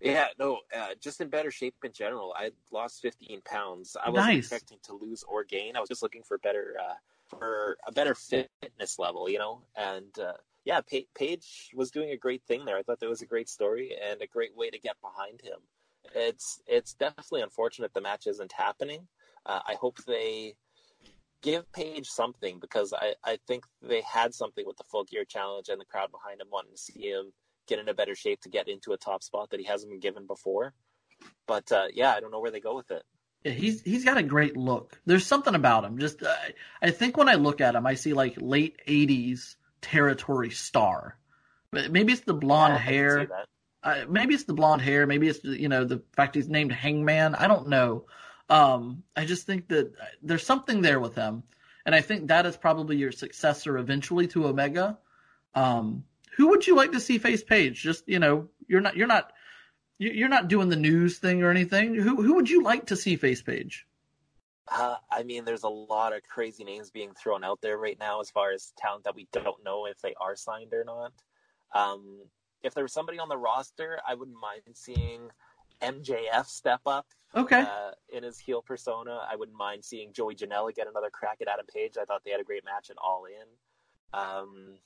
Yeah, 0.06 0.28
no, 0.38 0.60
uh, 0.76 0.90
just 1.02 1.20
in 1.20 1.30
better 1.30 1.50
shape 1.50 1.74
in 1.84 1.92
general. 1.92 2.32
I 2.38 2.52
lost 2.72 3.02
15 3.02 3.42
pounds. 3.44 3.98
I 4.04 4.12
wasn't 4.12 4.36
Nice. 4.36 4.46
expecting 4.46 4.78
to 4.84 4.94
lose 4.94 5.24
or 5.24 5.44
gain. 5.44 5.76
I 5.76 5.80
was 5.80 5.90
just 5.90 6.04
looking 6.04 6.22
for 6.22 6.38
better, 6.38 6.76
uh, 6.80 6.94
for 7.28 7.78
a 7.88 7.92
better 7.92 8.14
fitness 8.14 9.00
level, 9.00 9.28
you 9.28 9.40
know. 9.40 9.64
And 9.76 10.18
uh, 10.20 10.34
yeah, 10.64 10.82
pa- 10.82 11.10
Page 11.16 11.72
was 11.74 11.90
doing 11.90 12.12
a 12.12 12.18
great 12.18 12.44
thing 12.44 12.66
there. 12.66 12.78
I 12.78 12.84
thought 12.84 13.00
that 13.00 13.10
was 13.10 13.24
a 13.24 13.26
great 13.26 13.50
story 13.50 13.98
and 14.00 14.22
a 14.22 14.28
great 14.28 14.56
way 14.56 14.70
to 14.70 14.78
get 14.78 14.96
behind 15.02 15.42
him. 15.42 15.58
It's 16.14 16.62
it's 16.68 16.94
definitely 16.94 17.42
unfortunate 17.42 17.92
the 17.96 18.02
match 18.02 18.28
isn't 18.28 18.52
happening. 18.52 19.08
Uh, 19.44 19.62
I 19.68 19.74
hope 19.74 19.98
they 20.06 20.54
give 21.42 21.72
Page 21.74 22.08
something 22.08 22.60
because 22.60 22.94
I, 22.94 23.16
I 23.24 23.40
think 23.48 23.64
they 23.82 24.02
had 24.02 24.36
something 24.36 24.66
with 24.68 24.78
the 24.78 24.84
full 24.84 25.04
gear 25.04 25.26
challenge 25.26 25.70
and 25.70 25.82
the 25.82 25.86
crowd 25.86 26.12
behind 26.12 26.42
him 26.42 26.48
wanting 26.52 26.74
to 26.74 26.78
see 26.78 27.10
him 27.10 27.34
get 27.68 27.80
in 27.80 27.90
a 27.90 27.94
better 27.94 28.16
shape 28.16 28.42
to 28.42 28.50
get 28.50 28.68
into 28.68 28.94
a 28.94 28.98
top 28.98 29.24
spot 29.24 29.50
that 29.52 29.60
he 29.60 29.66
hasn't 29.66 29.92
been 29.92 30.00
given 30.00 30.26
before. 30.28 30.74
But 31.48 31.72
uh, 31.72 31.86
yeah, 31.94 32.12
I 32.14 32.20
don't 32.20 32.32
know 32.32 32.40
where 32.40 32.52
they 32.52 32.60
go 32.60 32.76
with 32.76 32.92
it. 32.92 33.04
Yeah, 33.44 33.52
he's 33.52 33.82
he's 33.82 34.04
got 34.04 34.18
a 34.18 34.24
great 34.24 34.58
look. 34.58 35.00
There's 35.06 35.26
something 35.26 35.56
about 35.56 35.86
him. 35.86 35.98
Just 36.00 36.24
uh, 36.24 36.34
I 36.82 36.92
think 36.92 37.16
when 37.18 37.30
I 37.30 37.36
look 37.36 37.62
at 37.62 37.76
him, 37.76 37.86
I 37.86 37.94
see 37.96 38.14
like 38.14 38.36
late 38.38 38.80
'80s 38.88 39.56
territory 39.82 40.50
star. 40.50 41.18
But 41.72 41.92
Maybe 41.92 42.14
it's 42.14 42.22
the 42.22 42.34
blonde 42.34 42.74
Yeah, 42.76 42.80
hair. 42.80 43.28
uh, 43.84 44.06
maybe 44.10 44.34
it's 44.34 44.46
the 44.46 44.54
blonde 44.54 44.82
hair. 44.82 45.06
Maybe 45.06 45.28
it's 45.28 45.44
you 45.44 45.70
know 45.70 45.84
the 45.86 46.02
fact 46.16 46.36
he's 46.36 46.50
named 46.50 46.72
Hangman. 46.72 47.36
I 47.36 47.48
don't 47.48 47.68
know. 47.70 48.06
Um, 48.50 49.04
I 49.16 49.26
just 49.26 49.46
think 49.46 49.68
that 49.70 49.92
there's 50.22 50.46
something 50.46 50.82
there 50.82 51.00
with 51.00 51.16
him, 51.16 51.44
and 51.86 51.94
I 51.96 52.02
think 52.02 52.28
that 52.28 52.46
is 52.46 52.58
probably 52.58 52.98
your 52.98 53.12
successor 53.12 53.78
eventually 53.78 54.28
to 54.28 54.48
Omega. 54.48 54.98
Um, 55.54 56.04
who 56.36 56.50
would 56.50 56.66
you 56.68 56.76
like 56.76 56.92
to 56.94 57.00
see 57.00 57.18
face 57.18 57.44
Page? 57.44 57.82
Just 57.82 58.08
you 58.08 58.20
know, 58.20 58.50
you're 58.68 58.82
not 58.82 58.96
you're 58.96 59.08
not 59.08 59.32
you- 59.98 60.12
you're 60.12 60.30
not 60.30 60.48
doing 60.48 60.70
the 60.70 60.76
news 60.76 61.20
thing 61.20 61.42
or 61.44 61.50
anything. 61.50 61.96
Who 61.96 62.22
who 62.22 62.34
would 62.36 62.50
you 62.50 62.64
like 62.64 62.88
to 62.88 62.96
see 62.96 63.16
face 63.16 63.42
Page? 63.42 63.86
Uh, 64.68 64.96
I 65.12 65.24
mean, 65.24 65.46
there's 65.46 65.64
a 65.64 65.70
lot 65.70 66.12
of 66.14 66.24
crazy 66.24 66.64
names 66.64 66.90
being 66.90 67.14
thrown 67.14 67.44
out 67.44 67.62
there 67.62 67.78
right 67.78 68.00
now 68.00 68.20
as 68.20 68.32
far 68.32 68.52
as 68.52 68.74
talent 68.78 69.04
that 69.04 69.16
we 69.16 69.28
don't 69.32 69.64
know 69.64 69.86
if 69.86 70.02
they 70.02 70.16
are 70.20 70.36
signed 70.36 70.74
or 70.74 70.84
not. 70.84 71.14
Um, 71.74 72.22
if 72.64 72.74
there 72.74 72.84
was 72.84 72.92
somebody 72.92 73.20
on 73.20 73.30
the 73.30 73.38
roster, 73.38 74.00
I 74.08 74.16
wouldn't 74.16 74.40
mind 74.40 74.64
seeing 74.74 75.30
MJF 75.82 76.48
step 76.48 76.82
up 76.88 77.06
Okay, 77.36 77.60
uh, 77.60 77.92
in 78.10 78.24
his 78.24 78.40
heel 78.40 78.64
persona. 78.64 79.20
I 79.30 79.36
wouldn't 79.36 79.58
mind 79.58 79.86
seeing 79.86 80.14
Joey 80.14 80.34
Janela 80.36 80.74
get 80.74 80.88
another 80.88 81.12
crack 81.12 81.38
at 81.42 81.48
Adam 81.48 81.66
Page. 81.72 81.98
I 82.02 82.06
thought 82.06 82.24
they 82.26 82.32
had 82.32 82.40
a 82.42 82.46
great 82.46 82.66
match 82.66 82.90
in 82.90 82.96
All 82.98 83.26
In. 83.26 84.20
Um, 84.20 84.78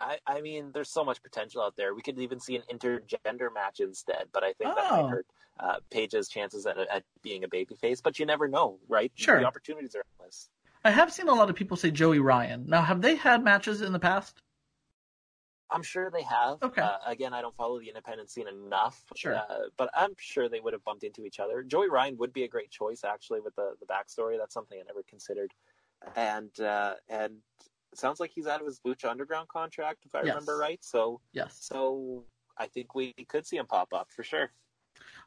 I, 0.00 0.18
I 0.26 0.40
mean, 0.40 0.70
there's 0.72 0.90
so 0.90 1.04
much 1.04 1.22
potential 1.22 1.62
out 1.62 1.76
there. 1.76 1.94
We 1.94 2.02
could 2.02 2.18
even 2.18 2.40
see 2.40 2.56
an 2.56 2.62
intergender 2.72 3.52
match 3.52 3.80
instead, 3.80 4.26
but 4.32 4.42
I 4.44 4.52
think 4.54 4.74
that 4.74 4.86
Oh. 4.90 5.02
might 5.02 5.10
hurt 5.10 5.26
uh, 5.60 5.76
Page's 5.90 6.28
chances 6.28 6.66
at, 6.66 6.78
at 6.78 7.04
being 7.22 7.44
a 7.44 7.48
babyface. 7.48 8.02
But 8.02 8.18
you 8.18 8.26
never 8.26 8.48
know, 8.48 8.78
right? 8.88 9.10
Sure. 9.14 9.38
The 9.40 9.46
opportunities 9.46 9.94
are 9.94 10.04
endless. 10.20 10.50
I 10.84 10.90
have 10.90 11.12
seen 11.12 11.28
a 11.28 11.34
lot 11.34 11.50
of 11.50 11.56
people 11.56 11.76
say 11.76 11.90
Joey 11.90 12.20
Ryan. 12.20 12.64
Now, 12.68 12.82
have 12.82 13.00
they 13.02 13.16
had 13.16 13.42
matches 13.42 13.82
in 13.82 13.92
the 13.92 13.98
past? 13.98 14.40
I'm 15.70 15.82
sure 15.82 16.10
they 16.10 16.22
have. 16.22 16.62
Okay. 16.62 16.80
Uh, 16.80 16.96
again, 17.06 17.34
I 17.34 17.42
don't 17.42 17.54
follow 17.54 17.78
the 17.78 17.88
independent 17.88 18.30
scene 18.30 18.48
enough. 18.48 19.02
Sure. 19.16 19.34
Uh, 19.36 19.64
but 19.76 19.90
I'm 19.94 20.12
sure 20.18 20.48
they 20.48 20.60
would 20.60 20.72
have 20.72 20.82
bumped 20.84 21.04
into 21.04 21.24
each 21.26 21.40
other. 21.40 21.62
Joey 21.62 21.90
Ryan 21.90 22.16
would 22.16 22.32
be 22.32 22.44
a 22.44 22.48
great 22.48 22.70
choice, 22.70 23.04
actually, 23.04 23.40
with 23.40 23.54
the, 23.56 23.74
the 23.80 23.86
backstory. 23.86 24.38
That's 24.38 24.54
something 24.54 24.78
I 24.80 24.84
never 24.86 25.02
considered. 25.02 25.52
And 26.16 26.58
uh, 26.60 26.94
and 27.08 27.38
sounds 27.98 28.20
like 28.20 28.30
he's 28.34 28.46
out 28.46 28.60
of 28.60 28.66
his 28.66 28.80
Lucha 28.80 29.10
Underground 29.10 29.48
contract, 29.48 30.04
if 30.06 30.14
I 30.14 30.22
Yes. 30.22 30.34
remember 30.34 30.56
right. 30.56 30.82
So 30.82 31.20
Yes. 31.32 31.58
so 31.60 32.24
I 32.56 32.66
think 32.66 32.94
we 32.94 33.12
could 33.28 33.46
see 33.46 33.56
him 33.56 33.66
pop 33.66 33.92
up 33.92 34.10
for 34.10 34.22
sure. 34.22 34.50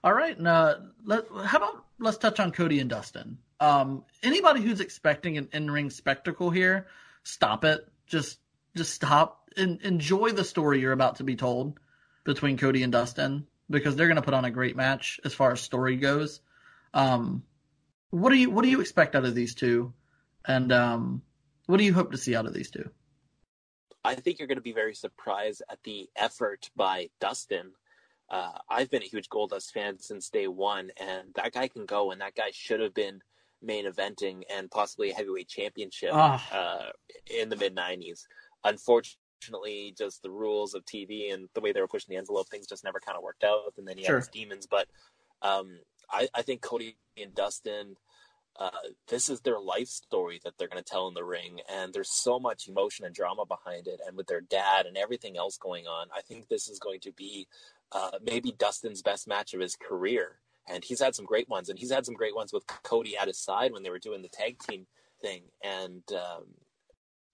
All 0.04 0.14
right. 0.14 0.38
And, 0.38 0.48
uh, 0.48 0.80
let, 1.06 1.26
how 1.46 1.58
about 1.58 1.86
let's 2.00 2.18
touch 2.18 2.40
on 2.40 2.52
Cody 2.52 2.80
and 2.80 2.90
Dustin. 2.90 3.38
Um, 3.60 4.04
anybody 4.24 4.62
who's 4.62 4.80
expecting 4.82 5.38
an 5.38 5.48
in-ring 5.54 5.90
spectacle 5.90 6.50
here, 6.50 6.88
stop 7.24 7.64
it. 7.64 7.88
Just 8.08 8.40
just 8.76 8.94
stop 8.94 9.50
and 9.58 9.82
enjoy 9.82 10.32
the 10.32 10.44
story 10.44 10.80
you're 10.80 10.92
about 10.94 11.18
to 11.18 11.24
be 11.24 11.36
told 11.36 11.80
between 12.24 12.58
Cody 12.58 12.84
and 12.84 12.92
Dustin 12.92 13.48
because 13.70 13.96
they're 13.96 14.08
going 14.08 14.16
to 14.18 14.22
put 14.22 14.34
on 14.34 14.46
a 14.46 14.52
great 14.52 14.76
match 14.76 15.20
as 15.24 15.34
far 15.34 15.52
as 15.52 15.62
story 15.62 15.96
goes. 15.98 16.42
Um, 16.94 17.44
what 18.10 18.30
do 18.32 18.36
you 18.36 18.50
what 18.50 18.64
do 18.64 18.70
you 18.70 18.82
expect 18.82 19.16
out 19.16 19.26
of 19.26 19.36
these 19.36 19.56
two, 19.56 19.94
and 20.46 20.72
um, 20.72 21.22
what 21.72 21.78
do 21.80 21.86
you 21.86 21.94
hope 21.94 22.12
to 22.12 22.18
see 22.18 22.36
out 22.36 22.46
of 22.46 22.54
these 22.54 22.70
two? 22.70 22.90
I 24.04 24.16
think 24.16 24.40
you're 24.40 24.48
going 24.48 24.58
to 24.58 24.62
be 24.62 24.74
very 24.74 24.94
surprised 24.94 25.62
at 25.72 25.82
the 25.84 26.10
effort 26.16 26.70
by 26.76 27.10
Dustin. 27.22 27.72
Uh, 28.30 28.58
I've 28.70 28.90
been 28.90 29.04
a 29.04 29.06
huge 29.06 29.30
Goldust 29.30 29.72
fan 29.72 29.98
since 30.00 30.30
day 30.30 30.48
one, 30.48 30.92
and 30.98 31.30
that 31.36 31.54
guy 31.54 31.68
can 31.70 31.86
go, 31.86 32.12
and 32.12 32.20
that 32.22 32.36
guy 32.36 32.50
should 32.52 32.80
have 32.82 32.94
been 32.94 33.22
main 33.62 33.86
eventing 33.86 34.42
and 34.54 34.70
possibly 34.72 35.12
a 35.12 35.14
heavyweight 35.14 35.48
championship 35.48 36.12
Ah. 36.14 36.46
uh, 36.52 36.90
in 37.34 37.48
the 37.50 37.56
mid 37.56 37.76
90s. 37.76 38.24
Unfortunately, 38.64 39.94
just 39.98 40.22
the 40.24 40.32
rules 40.32 40.74
of 40.74 40.84
TV 40.86 41.34
and 41.34 41.48
the 41.54 41.62
way 41.62 41.72
they 41.72 41.82
were 41.82 41.88
pushing 41.88 42.12
the 42.14 42.18
envelope, 42.18 42.50
things 42.50 42.68
just 42.68 42.84
never 42.84 43.00
kind 43.00 43.18
of 43.18 43.24
worked 43.24 43.44
out. 43.44 43.74
And 43.78 43.88
then 43.88 43.98
he 43.98 44.04
Sure. 44.04 44.16
had 44.16 44.22
his 44.22 44.28
demons. 44.30 44.68
But 44.68 44.88
um, 45.42 45.80
I, 46.10 46.28
I 46.34 46.42
think 46.42 46.62
Cody 46.62 46.98
and 47.18 47.34
Dustin, 47.34 47.96
uh, 48.60 48.70
this 49.08 49.30
is 49.30 49.42
their 49.42 49.60
life 49.60 49.88
story 49.88 50.40
that 50.44 50.54
they're 50.58 50.68
going 50.68 50.84
to 50.84 50.90
tell 50.90 51.08
in 51.08 51.14
the 51.14 51.24
ring, 51.24 51.60
and 51.70 51.94
there's 51.94 52.12
so 52.12 52.40
much 52.40 52.68
emotion 52.68 53.06
and 53.06 53.16
drama 53.16 53.46
behind 53.46 53.88
it, 53.88 54.02
and 54.06 54.16
with 54.16 54.28
their 54.28 54.42
dad 54.42 54.86
and 54.86 54.98
everything 54.98 55.38
else 55.38 55.58
going 55.58 55.88
on, 55.88 56.08
I 56.16 56.22
think 56.22 56.48
this 56.48 56.68
is 56.68 56.80
going 56.80 57.00
to 57.02 57.12
be 57.12 57.48
uh, 57.92 58.12
maybe 58.24 58.54
Dustin's 58.58 59.02
best 59.02 59.28
match 59.28 59.54
of 59.54 59.62
his 59.62 59.76
career. 59.76 60.40
And 60.70 60.84
he's 60.84 61.02
had 61.02 61.16
some 61.16 61.26
great 61.26 61.50
ones, 61.50 61.70
and 61.70 61.80
he's 61.80 61.92
had 61.92 62.06
some 62.06 62.14
great 62.14 62.36
ones 62.36 62.54
with 62.54 62.68
Cody 62.68 63.18
at 63.18 63.28
his 63.28 63.40
side 63.40 63.74
when 63.74 63.84
they 63.84 63.90
were 63.90 64.00
doing 64.00 64.22
the 64.22 64.30
tag 64.30 64.60
team 64.60 64.86
thing. 65.22 65.44
And 65.64 66.04
um, 66.14 66.46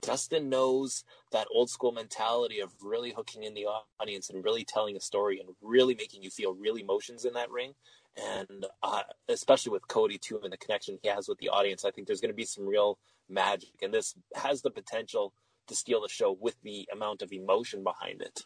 Dustin 0.02 0.50
knows 0.50 1.04
that 1.32 1.48
old 1.54 1.70
school 1.70 1.92
mentality 1.92 2.60
of 2.60 2.72
really 2.82 3.12
hooking 3.12 3.44
in 3.44 3.54
the 3.54 3.66
audience 4.00 4.30
and 4.30 4.44
really 4.44 4.64
telling 4.64 4.96
a 4.96 5.02
story 5.02 5.40
and 5.40 5.50
really 5.62 5.96
making 5.96 6.24
you 6.24 6.30
feel 6.30 6.54
real 6.54 6.78
emotions 6.78 7.26
in 7.26 7.34
that 7.34 7.52
ring 7.52 7.74
and 8.18 8.66
uh, 8.84 9.04
especially 9.30 9.72
with 9.72 9.88
Cody 9.88 10.18
too 10.18 10.40
and 10.44 10.52
the 10.52 10.58
connection 10.58 10.98
he 11.02 11.10
has 11.10 11.28
with 11.28 11.38
the 11.40 11.50
audience, 11.50 11.86
I 11.86 11.92
think 11.92 12.08
there's 12.08 12.22
going 12.22 12.32
to 12.32 12.36
be 12.36 12.46
some 12.46 12.66
real 12.66 12.98
magic, 13.30 13.82
and 13.82 13.94
this 13.94 14.16
has 14.36 14.62
the 14.62 14.72
potential 14.72 15.34
to 15.68 15.76
steal 15.76 16.02
the 16.02 16.10
show 16.10 16.38
with 16.40 16.56
the 16.64 16.88
amount 16.94 17.22
of 17.22 17.32
emotion 17.32 17.84
behind 17.84 18.22
it. 18.22 18.42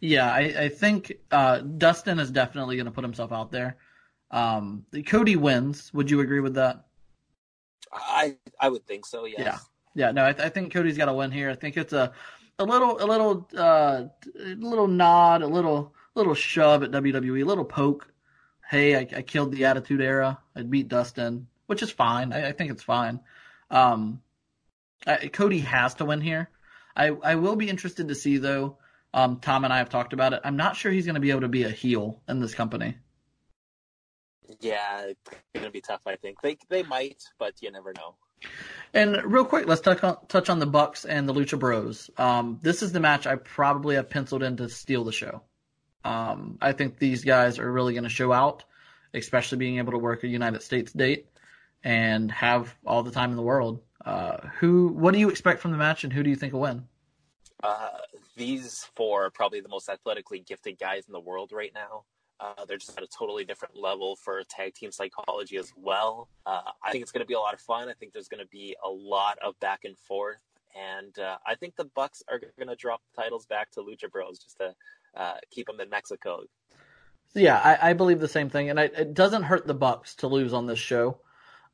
Yeah, 0.00 0.32
I, 0.32 0.40
I 0.58 0.68
think 0.70 1.12
uh, 1.30 1.58
Dustin 1.58 2.18
is 2.18 2.30
definitely 2.30 2.76
going 2.76 2.86
to 2.86 2.92
put 2.92 3.04
himself 3.04 3.32
out 3.32 3.52
there. 3.52 3.76
Um, 4.30 4.84
Cody 5.06 5.36
wins. 5.36 5.92
Would 5.92 6.10
you 6.10 6.20
agree 6.20 6.40
with 6.40 6.54
that? 6.54 6.86
I 7.92 8.36
I 8.60 8.68
would 8.68 8.86
think 8.86 9.06
so. 9.06 9.24
Yes. 9.24 9.40
Yeah. 9.40 9.58
Yeah, 9.94 10.12
no, 10.12 10.24
I, 10.24 10.32
th- 10.32 10.46
I 10.46 10.48
think 10.48 10.72
Cody's 10.72 10.96
got 10.96 11.06
to 11.06 11.12
win 11.12 11.32
here. 11.32 11.50
I 11.50 11.54
think 11.54 11.76
it's 11.76 11.92
a 11.92 12.12
a 12.60 12.64
little 12.64 13.02
a 13.02 13.06
little 13.06 13.48
uh, 13.56 14.04
a 14.38 14.54
little 14.54 14.86
nod, 14.86 15.42
a 15.42 15.46
little 15.46 15.92
little 16.14 16.34
shove 16.34 16.82
at 16.82 16.90
WWE, 16.90 17.42
a 17.42 17.44
little 17.44 17.64
poke. 17.64 18.06
Hey, 18.68 18.94
I, 18.96 19.08
I 19.16 19.22
killed 19.22 19.52
the 19.52 19.64
Attitude 19.64 20.02
Era. 20.02 20.38
I 20.54 20.62
beat 20.62 20.88
Dustin, 20.88 21.46
which 21.66 21.82
is 21.82 21.90
fine. 21.90 22.34
I, 22.34 22.48
I 22.48 22.52
think 22.52 22.70
it's 22.70 22.82
fine. 22.82 23.20
Um, 23.70 24.20
I, 25.06 25.28
Cody 25.28 25.60
has 25.60 25.94
to 25.94 26.04
win 26.04 26.20
here. 26.20 26.50
I 26.94 27.08
I 27.08 27.36
will 27.36 27.56
be 27.56 27.70
interested 27.70 28.08
to 28.08 28.14
see 28.14 28.36
though. 28.36 28.76
Um, 29.14 29.40
Tom 29.40 29.64
and 29.64 29.72
I 29.72 29.78
have 29.78 29.88
talked 29.88 30.12
about 30.12 30.34
it. 30.34 30.40
I'm 30.44 30.56
not 30.56 30.76
sure 30.76 30.92
he's 30.92 31.06
going 31.06 31.14
to 31.14 31.20
be 31.20 31.30
able 31.30 31.40
to 31.42 31.48
be 31.48 31.62
a 31.62 31.70
heel 31.70 32.20
in 32.28 32.40
this 32.40 32.54
company. 32.54 32.96
Yeah, 34.60 35.06
it's 35.06 35.30
going 35.54 35.64
to 35.64 35.72
be 35.72 35.80
tough. 35.80 36.02
I 36.06 36.16
think 36.16 36.42
they 36.42 36.58
they 36.68 36.82
might, 36.82 37.22
but 37.38 37.54
you 37.62 37.70
never 37.70 37.94
know. 37.94 38.16
And 38.92 39.16
real 39.24 39.44
quick, 39.44 39.66
let's 39.66 39.80
touch 39.80 40.02
on 40.04 40.26
touch 40.26 40.50
on 40.50 40.58
the 40.58 40.66
Bucks 40.66 41.06
and 41.06 41.26
the 41.26 41.32
Lucha 41.32 41.58
Bros. 41.58 42.10
Um, 42.18 42.58
this 42.62 42.82
is 42.82 42.92
the 42.92 43.00
match 43.00 43.26
I 43.26 43.36
probably 43.36 43.94
have 43.94 44.10
penciled 44.10 44.42
in 44.42 44.58
to 44.58 44.68
steal 44.68 45.04
the 45.04 45.12
show. 45.12 45.42
Um, 46.04 46.58
I 46.60 46.72
think 46.72 46.98
these 46.98 47.24
guys 47.24 47.58
are 47.58 47.70
really 47.70 47.92
going 47.92 48.04
to 48.04 48.10
show 48.10 48.32
out, 48.32 48.64
especially 49.14 49.58
being 49.58 49.78
able 49.78 49.92
to 49.92 49.98
work 49.98 50.24
a 50.24 50.28
United 50.28 50.62
States 50.62 50.92
date 50.92 51.26
and 51.84 52.30
have 52.32 52.74
all 52.86 53.02
the 53.02 53.10
time 53.10 53.30
in 53.30 53.36
the 53.36 53.42
world. 53.42 53.80
Uh, 54.04 54.38
who? 54.58 54.88
What 54.88 55.12
do 55.12 55.20
you 55.20 55.28
expect 55.28 55.60
from 55.60 55.72
the 55.72 55.76
match, 55.76 56.04
and 56.04 56.12
who 56.12 56.22
do 56.22 56.30
you 56.30 56.36
think 56.36 56.52
will 56.52 56.60
win? 56.60 56.86
Uh, 57.62 57.90
these 58.36 58.86
four 58.94 59.26
are 59.26 59.30
probably 59.30 59.60
the 59.60 59.68
most 59.68 59.88
athletically 59.88 60.40
gifted 60.40 60.78
guys 60.78 61.04
in 61.06 61.12
the 61.12 61.20
world 61.20 61.52
right 61.52 61.72
now. 61.74 62.04
Uh, 62.40 62.64
they're 62.66 62.78
just 62.78 62.96
at 62.96 63.02
a 63.02 63.08
totally 63.08 63.44
different 63.44 63.76
level 63.76 64.14
for 64.14 64.42
tag 64.48 64.72
team 64.72 64.92
psychology 64.92 65.56
as 65.56 65.72
well. 65.76 66.28
Uh, 66.46 66.60
I 66.84 66.92
think 66.92 67.02
it's 67.02 67.10
going 67.10 67.24
to 67.24 67.26
be 67.26 67.34
a 67.34 67.38
lot 67.38 67.52
of 67.52 67.60
fun. 67.60 67.88
I 67.88 67.94
think 67.94 68.12
there's 68.12 68.28
going 68.28 68.42
to 68.42 68.48
be 68.48 68.76
a 68.84 68.88
lot 68.88 69.38
of 69.42 69.58
back 69.58 69.80
and 69.84 69.98
forth, 69.98 70.38
and 70.76 71.18
uh, 71.18 71.38
I 71.44 71.56
think 71.56 71.74
the 71.74 71.86
Bucks 71.96 72.22
are 72.30 72.40
going 72.56 72.68
to 72.68 72.76
drop 72.76 73.00
the 73.10 73.22
titles 73.22 73.46
back 73.46 73.72
to 73.72 73.80
Lucha 73.80 74.08
Bros 74.10 74.38
just 74.38 74.56
to 74.58 74.74
uh, 75.16 75.34
keep 75.50 75.66
them 75.66 75.80
in 75.80 75.90
Mexico. 75.90 76.42
Yeah, 77.34 77.58
I, 77.58 77.90
I 77.90 77.92
believe 77.92 78.20
the 78.20 78.28
same 78.28 78.50
thing, 78.50 78.70
and 78.70 78.80
I, 78.80 78.84
it 78.84 79.14
doesn't 79.14 79.44
hurt 79.44 79.66
the 79.66 79.74
Bucks 79.74 80.14
to 80.16 80.26
lose 80.28 80.52
on 80.52 80.66
this 80.66 80.78
show. 80.78 81.20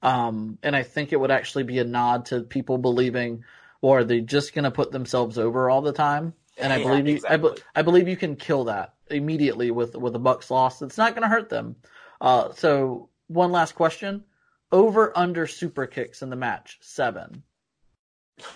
Um, 0.03 0.59
and 0.63 0.77
I 0.77 0.83
think 0.83 1.13
it 1.13 1.21
would 1.21 1.31
actually 1.31 1.65
be 1.65 1.79
a 1.79 1.85
nod 1.85 2.27
to 2.27 2.43
people 2.43 2.77
believing, 2.79 3.45
or 3.81 4.01
are 4.01 4.05
they 4.05 4.21
just 4.21 4.55
going 4.55 4.65
to 4.65 4.71
put 4.71 4.93
themselves 4.93 5.39
over 5.39 5.71
all 5.71 5.81
the 5.81 5.93
time? 5.93 6.35
And 6.61 6.73
I 6.73 6.79
Yeah, 6.81 6.83
believe 6.83 7.07
you, 7.07 7.21
I, 7.29 7.37
be- 7.37 7.57
I 7.75 7.83
believe 7.83 8.09
you 8.09 8.17
can 8.17 8.37
kill 8.37 8.65
that 8.65 8.95
immediately 9.11 9.71
with 9.71 9.97
with 9.97 10.15
a 10.15 10.19
Bucks 10.19 10.51
loss. 10.51 10.83
It's 10.83 10.99
not 10.99 11.13
going 11.15 11.23
to 11.23 11.29
hurt 11.29 11.49
them. 11.49 11.77
Uh, 12.21 12.53
so 12.53 13.09
one 13.29 13.53
last 13.53 13.75
question: 13.75 14.25
over 14.73 15.17
under 15.17 15.47
super 15.47 15.87
kicks 15.87 16.23
in 16.23 16.31
the 16.31 16.37
match 16.37 16.79
seven. 16.83 17.43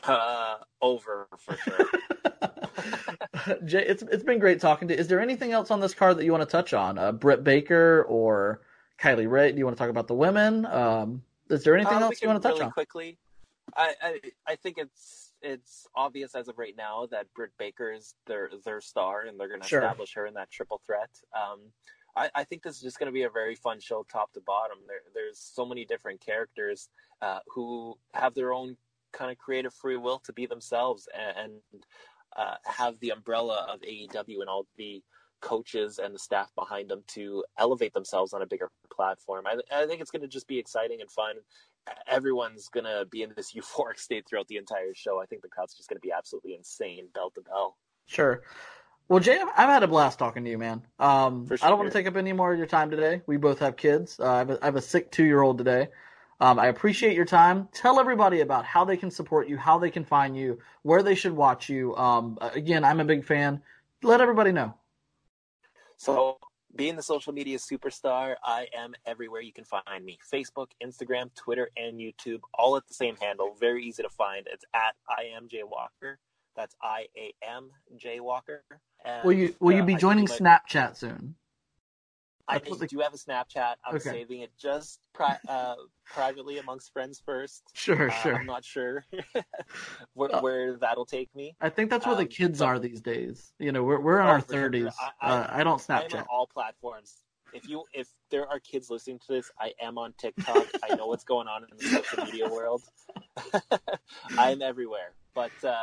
Uh, 0.04 0.56
over 0.82 1.28
for 1.38 1.56
sure. 1.56 1.88
Jay, 3.64 3.84
it's 3.86 4.02
it's 4.04 4.24
been 4.24 4.38
great 4.38 4.60
talking 4.60 4.88
to. 4.88 4.94
you. 4.94 5.00
Is 5.00 5.08
there 5.08 5.20
anything 5.20 5.52
else 5.52 5.70
on 5.70 5.80
this 5.80 5.94
card 5.94 6.16
that 6.18 6.24
you 6.24 6.32
want 6.32 6.42
to 6.42 6.50
touch 6.50 6.72
on? 6.74 6.98
Uh, 6.98 7.12
Britt 7.12 7.44
Baker 7.44 8.04
or 8.08 8.62
Kylie 9.00 9.30
Rae? 9.30 9.52
Do 9.52 9.58
you 9.58 9.64
want 9.64 9.76
to 9.76 9.80
talk 9.82 9.90
about 9.90 10.08
the 10.08 10.14
women? 10.14 10.66
Um, 10.66 11.22
is 11.50 11.64
there 11.64 11.74
anything 11.74 11.98
Uh, 11.98 12.02
else 12.02 12.20
you 12.22 12.28
want 12.28 12.42
to 12.42 12.48
touch 12.48 12.56
really 12.56 12.66
on? 12.66 12.72
quickly? 12.72 13.18
I, 13.76 13.94
I 14.02 14.20
I 14.46 14.56
think 14.56 14.78
it's 14.78 15.32
it's 15.42 15.86
obvious 15.94 16.34
as 16.34 16.48
of 16.48 16.58
right 16.58 16.74
now 16.76 17.06
that 17.10 17.32
Britt 17.34 17.52
Baker 17.58 17.92
is 17.92 18.14
their 18.26 18.50
their 18.64 18.80
star, 18.80 19.22
and 19.22 19.38
they're 19.38 19.48
going 19.48 19.60
to 19.60 19.68
Sure. 19.68 19.80
establish 19.80 20.14
her 20.14 20.26
in 20.26 20.34
that 20.34 20.50
triple 20.50 20.80
threat. 20.86 21.10
Um, 21.36 21.60
I, 22.16 22.30
I 22.34 22.44
think 22.44 22.62
this 22.62 22.74
is 22.76 22.82
just 22.82 22.98
going 22.98 23.06
to 23.06 23.12
be 23.12 23.22
a 23.22 23.30
very 23.30 23.54
fun 23.54 23.78
show, 23.80 24.04
top 24.10 24.32
to 24.32 24.40
bottom. 24.40 24.78
There, 24.88 25.00
there's 25.14 25.38
so 25.38 25.64
many 25.64 25.84
different 25.84 26.20
characters 26.20 26.88
uh, 27.22 27.40
who 27.46 27.96
have 28.14 28.34
their 28.34 28.52
own 28.52 28.76
kind 29.12 29.30
of 29.30 29.38
creative 29.38 29.72
free 29.74 29.96
will 29.96 30.18
to 30.20 30.32
be 30.32 30.44
themselves 30.46 31.08
and, 31.16 31.52
and 31.72 31.82
uh, 32.36 32.54
have 32.64 32.98
the 33.00 33.10
umbrella 33.10 33.66
of 33.72 33.80
AEW 33.80 34.40
and 34.40 34.48
all 34.48 34.66
the 34.76 35.02
coaches 35.40 35.98
and 35.98 36.14
the 36.14 36.18
staff 36.18 36.50
behind 36.56 36.88
them 36.88 37.02
to 37.06 37.44
elevate 37.58 37.94
themselves 37.94 38.32
on 38.32 38.42
a 38.42 38.46
bigger 38.46 38.70
platform. 38.92 39.46
I, 39.46 39.58
I 39.72 39.86
think 39.86 40.00
it's 40.00 40.10
going 40.10 40.22
to 40.22 40.28
just 40.28 40.48
be 40.48 40.58
exciting 40.58 41.00
and 41.00 41.10
fun. 41.10 41.36
Everyone's 42.06 42.68
going 42.68 42.84
to 42.84 43.06
be 43.10 43.22
in 43.22 43.32
this 43.36 43.52
euphoric 43.56 43.98
state 43.98 44.26
throughout 44.28 44.48
the 44.48 44.56
entire 44.56 44.94
show. 44.94 45.20
I 45.20 45.26
think 45.26 45.42
the 45.42 45.48
crowd's 45.48 45.74
just 45.74 45.88
going 45.88 45.96
to 45.96 46.06
be 46.06 46.12
absolutely 46.12 46.54
insane, 46.54 47.08
bell 47.14 47.30
to 47.34 47.40
bell. 47.40 47.76
Sure. 48.06 48.42
Well, 49.08 49.20
Jay, 49.20 49.38
I've 49.38 49.48
I've 49.56 49.68
had 49.70 49.82
a 49.82 49.88
blast 49.88 50.18
talking 50.18 50.44
to 50.44 50.50
you, 50.50 50.58
man. 50.58 50.82
Um, 50.98 51.46
For 51.46 51.56
I 51.62 51.68
don't 51.68 51.78
want 51.78 51.90
to 51.90 51.98
take 51.98 52.06
up 52.06 52.16
any 52.16 52.34
more 52.34 52.52
of 52.52 52.58
your 52.58 52.66
time 52.66 52.90
today. 52.90 53.22
We 53.26 53.38
both 53.38 53.58
have 53.60 53.76
kids. 53.76 54.20
Uh, 54.20 54.30
I, 54.30 54.38
have 54.38 54.50
a, 54.50 54.58
I 54.60 54.64
have 54.66 54.76
a 54.76 54.82
sick 54.82 55.10
two 55.10 55.24
year 55.24 55.40
old 55.40 55.56
today. 55.56 55.88
Um, 56.40 56.58
I 56.58 56.66
appreciate 56.66 57.16
your 57.16 57.24
time. 57.24 57.68
Tell 57.72 57.98
everybody 57.98 58.40
about 58.40 58.64
how 58.64 58.84
they 58.84 58.96
can 58.96 59.10
support 59.10 59.48
you, 59.48 59.56
how 59.56 59.78
they 59.78 59.90
can 59.90 60.04
find 60.04 60.36
you, 60.36 60.60
where 60.82 61.02
they 61.02 61.14
should 61.14 61.32
watch 61.32 61.68
you. 61.68 61.96
Um, 61.96 62.38
again, 62.40 62.84
I'm 62.84 63.00
a 63.00 63.04
big 63.04 63.24
fan. 63.24 63.60
Let 64.02 64.20
everybody 64.20 64.52
know. 64.52 64.74
So, 65.96 66.38
being 66.76 66.94
the 66.94 67.02
social 67.02 67.32
media 67.32 67.58
superstar, 67.58 68.36
I 68.44 68.68
am 68.76 68.94
everywhere 69.04 69.40
you 69.40 69.52
can 69.52 69.64
find 69.64 70.04
me 70.04 70.18
Facebook, 70.32 70.68
Instagram, 70.80 71.34
Twitter, 71.34 71.70
and 71.76 71.98
YouTube, 71.98 72.40
all 72.54 72.76
at 72.76 72.86
the 72.86 72.94
same 72.94 73.16
handle. 73.16 73.56
Very 73.58 73.84
easy 73.84 74.04
to 74.04 74.08
find. 74.08 74.46
It's 74.52 74.64
at 74.72 74.94
I 75.08 75.36
am 75.36 75.48
Jay 75.48 75.64
Walker. 75.64 76.20
That's 76.54 76.76
I 76.80 77.06
A 77.16 77.34
M 77.42 77.70
J 77.96 78.20
Walker. 78.20 78.62
And, 79.04 79.24
Will 79.24 79.32
you 79.32 79.56
will 79.58 79.72
you 79.72 79.82
uh, 79.82 79.86
be 79.86 79.94
I 79.94 79.98
joining 79.98 80.26
Snapchat 80.26 80.96
soon? 80.96 81.34
I 82.48 82.58
the- 82.58 82.86
do 82.86 82.98
have 83.00 83.12
a 83.14 83.16
Snapchat. 83.18 83.74
I'm 83.84 83.96
Okay. 83.96 84.10
saving 84.10 84.40
it 84.40 84.50
just 84.58 85.00
pri- 85.12 85.38
uh, 85.48 85.74
privately 86.06 86.58
amongst 86.58 86.92
friends 86.92 87.20
first. 87.24 87.62
Sure, 87.74 88.08
Uh, 88.10 88.14
sure. 88.22 88.34
I'm 88.36 88.46
not 88.46 88.64
sure 88.64 89.04
where, 90.14 90.34
Uh, 90.34 90.40
where 90.40 90.76
that'll 90.78 91.04
take 91.06 91.34
me. 91.34 91.54
I 91.60 91.68
think 91.68 91.90
that's 91.90 92.06
where 92.06 92.16
the 92.16 92.22
um, 92.22 92.28
kids 92.28 92.58
but- 92.60 92.64
are 92.66 92.78
these 92.78 93.00
days. 93.00 93.52
You 93.58 93.72
know, 93.72 93.82
we're 93.84 94.00
we're 94.00 94.20
in 94.20 94.26
Oh, 94.26 94.30
our 94.30 94.40
for 94.40 94.52
sure. 94.52 94.62
thirties. 94.62 94.92
I- 95.00 95.12
I- 95.20 95.30
uh, 95.30 95.46
I 95.50 95.62
don't 95.64 95.90
I 95.90 95.98
am 95.98 96.02
on 96.04 96.08
Snapchat. 96.10 96.26
all 96.30 96.46
platforms. 96.46 97.22
If 97.52 97.66
you 97.68 97.84
if 97.94 98.08
there 98.30 98.46
are 98.46 98.60
kids 98.60 98.90
listening 98.90 99.18
to 99.20 99.32
this, 99.32 99.50
I 99.58 99.72
am 99.80 99.96
on 99.98 100.12
TikTok. 100.18 100.66
I 100.82 100.94
know 100.96 101.06
what's 101.06 101.24
going 101.24 101.48
on 101.48 101.64
in 101.64 101.76
the 101.78 101.84
social 102.02 102.24
media 102.24 102.48
world. 102.48 102.82
I'm 104.38 104.62
everywhere. 104.62 105.12
But 105.34 105.52
uh, 105.64 105.76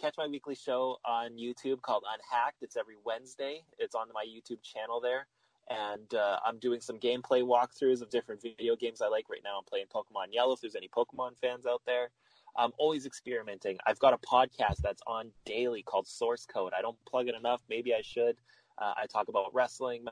catch 0.00 0.14
my 0.18 0.26
weekly 0.26 0.54
show 0.54 0.98
on 1.04 1.32
YouTube 1.36 1.82
called 1.82 2.04
Unhacked. 2.12 2.62
It's 2.62 2.76
every 2.76 2.96
Wednesday. 3.04 3.62
It's 3.78 3.94
on 3.94 4.08
my 4.12 4.24
YouTube 4.24 4.62
channel 4.62 5.00
there. 5.00 5.26
And 5.70 6.14
uh, 6.14 6.38
I'm 6.46 6.58
doing 6.58 6.80
some 6.80 6.98
gameplay 6.98 7.42
walkthroughs 7.42 8.00
of 8.00 8.08
different 8.10 8.40
video 8.40 8.74
games 8.74 9.02
I 9.02 9.08
like. 9.08 9.28
Right 9.28 9.42
now, 9.44 9.58
I'm 9.58 9.64
playing 9.64 9.86
Pokemon 9.94 10.32
Yellow. 10.32 10.54
If 10.54 10.60
there's 10.60 10.76
any 10.76 10.88
Pokemon 10.88 11.38
fans 11.40 11.66
out 11.66 11.82
there, 11.86 12.10
I'm 12.56 12.72
always 12.78 13.06
experimenting. 13.06 13.78
I've 13.86 13.98
got 13.98 14.14
a 14.14 14.18
podcast 14.18 14.78
that's 14.82 15.02
on 15.06 15.30
daily 15.44 15.82
called 15.82 16.06
Source 16.06 16.46
Code. 16.46 16.72
I 16.76 16.80
don't 16.80 16.96
plug 17.06 17.28
it 17.28 17.34
enough. 17.34 17.62
Maybe 17.68 17.94
I 17.94 18.00
should. 18.02 18.36
Uh, 18.78 18.94
I 18.96 19.06
talk 19.06 19.28
about 19.28 19.52
wrestling, 19.52 20.04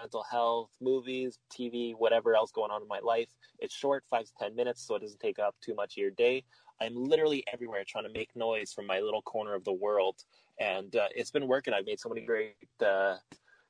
mental 0.00 0.24
health, 0.28 0.70
movies, 0.80 1.38
TV, 1.52 1.94
whatever 1.96 2.34
else 2.34 2.50
going 2.50 2.70
on 2.70 2.82
in 2.82 2.88
my 2.88 3.00
life. 3.00 3.28
It's 3.58 3.74
short, 3.74 4.04
five 4.08 4.24
to 4.24 4.32
ten 4.40 4.54
minutes, 4.56 4.86
so 4.86 4.94
it 4.96 5.00
doesn't 5.00 5.20
take 5.20 5.38
up 5.38 5.54
too 5.60 5.74
much 5.74 5.94
of 5.94 5.98
your 5.98 6.10
day. 6.10 6.44
I'm 6.80 6.94
literally 6.94 7.44
everywhere 7.52 7.84
trying 7.86 8.04
to 8.04 8.12
make 8.12 8.34
noise 8.34 8.72
from 8.72 8.86
my 8.86 9.00
little 9.00 9.22
corner 9.22 9.54
of 9.54 9.64
the 9.64 9.72
world, 9.72 10.16
and 10.58 10.94
uh, 10.96 11.08
it's 11.14 11.30
been 11.30 11.46
working. 11.46 11.74
I've 11.74 11.86
made 11.86 12.00
so 12.00 12.08
many 12.08 12.22
great 12.22 12.54
uh, 12.84 13.16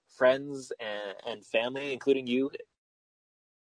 friends 0.09 0.73
and, 0.81 1.17
and 1.27 1.47
family, 1.47 1.93
including 1.93 2.27
you. 2.27 2.51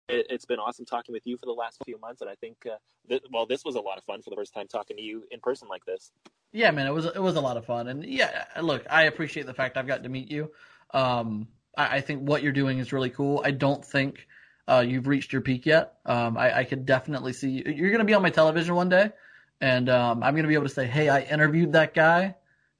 It, 0.08 0.26
it's 0.30 0.44
been 0.44 0.58
awesome 0.58 0.84
talking 0.84 1.12
with 1.12 1.26
you 1.26 1.36
for 1.36 1.46
the 1.46 1.52
last 1.52 1.78
few 1.84 1.98
months, 1.98 2.20
and 2.20 2.30
I 2.30 2.34
think, 2.34 2.56
uh, 2.66 2.76
th- 3.08 3.22
well, 3.32 3.46
this 3.46 3.64
was 3.64 3.76
a 3.76 3.80
lot 3.80 3.98
of 3.98 4.04
fun 4.04 4.22
for 4.22 4.30
the 4.30 4.36
first 4.36 4.52
time 4.52 4.66
talking 4.66 4.96
to 4.96 5.02
you 5.02 5.24
in 5.30 5.40
person 5.40 5.68
like 5.68 5.84
this. 5.84 6.12
Yeah, 6.52 6.70
man, 6.72 6.86
it 6.86 6.92
was 6.92 7.06
it 7.06 7.22
was 7.22 7.36
a 7.36 7.40
lot 7.40 7.56
of 7.56 7.64
fun, 7.64 7.86
and 7.88 8.04
yeah, 8.04 8.44
look, 8.60 8.84
I 8.90 9.04
appreciate 9.04 9.46
the 9.46 9.54
fact 9.54 9.76
I've 9.76 9.86
got 9.86 10.02
to 10.02 10.08
meet 10.08 10.30
you. 10.30 10.50
Um, 10.92 11.46
I, 11.76 11.98
I 11.98 12.00
think 12.00 12.28
what 12.28 12.42
you're 12.42 12.52
doing 12.52 12.78
is 12.78 12.92
really 12.92 13.10
cool. 13.10 13.40
I 13.44 13.52
don't 13.52 13.84
think 13.84 14.26
uh, 14.66 14.84
you've 14.86 15.06
reached 15.06 15.32
your 15.32 15.42
peak 15.42 15.64
yet. 15.64 15.94
Um, 16.06 16.36
I, 16.36 16.58
I 16.58 16.64
could 16.64 16.86
definitely 16.86 17.32
see 17.32 17.50
you. 17.50 17.72
You're 17.72 17.90
going 17.90 18.00
to 18.00 18.04
be 18.04 18.14
on 18.14 18.22
my 18.22 18.30
television 18.30 18.74
one 18.74 18.88
day, 18.88 19.12
and 19.60 19.88
um, 19.88 20.22
I'm 20.24 20.34
going 20.34 20.42
to 20.42 20.48
be 20.48 20.54
able 20.54 20.66
to 20.66 20.74
say, 20.74 20.86
"Hey, 20.86 21.08
I 21.08 21.20
interviewed 21.20 21.72
that 21.72 21.94
guy 21.94 22.34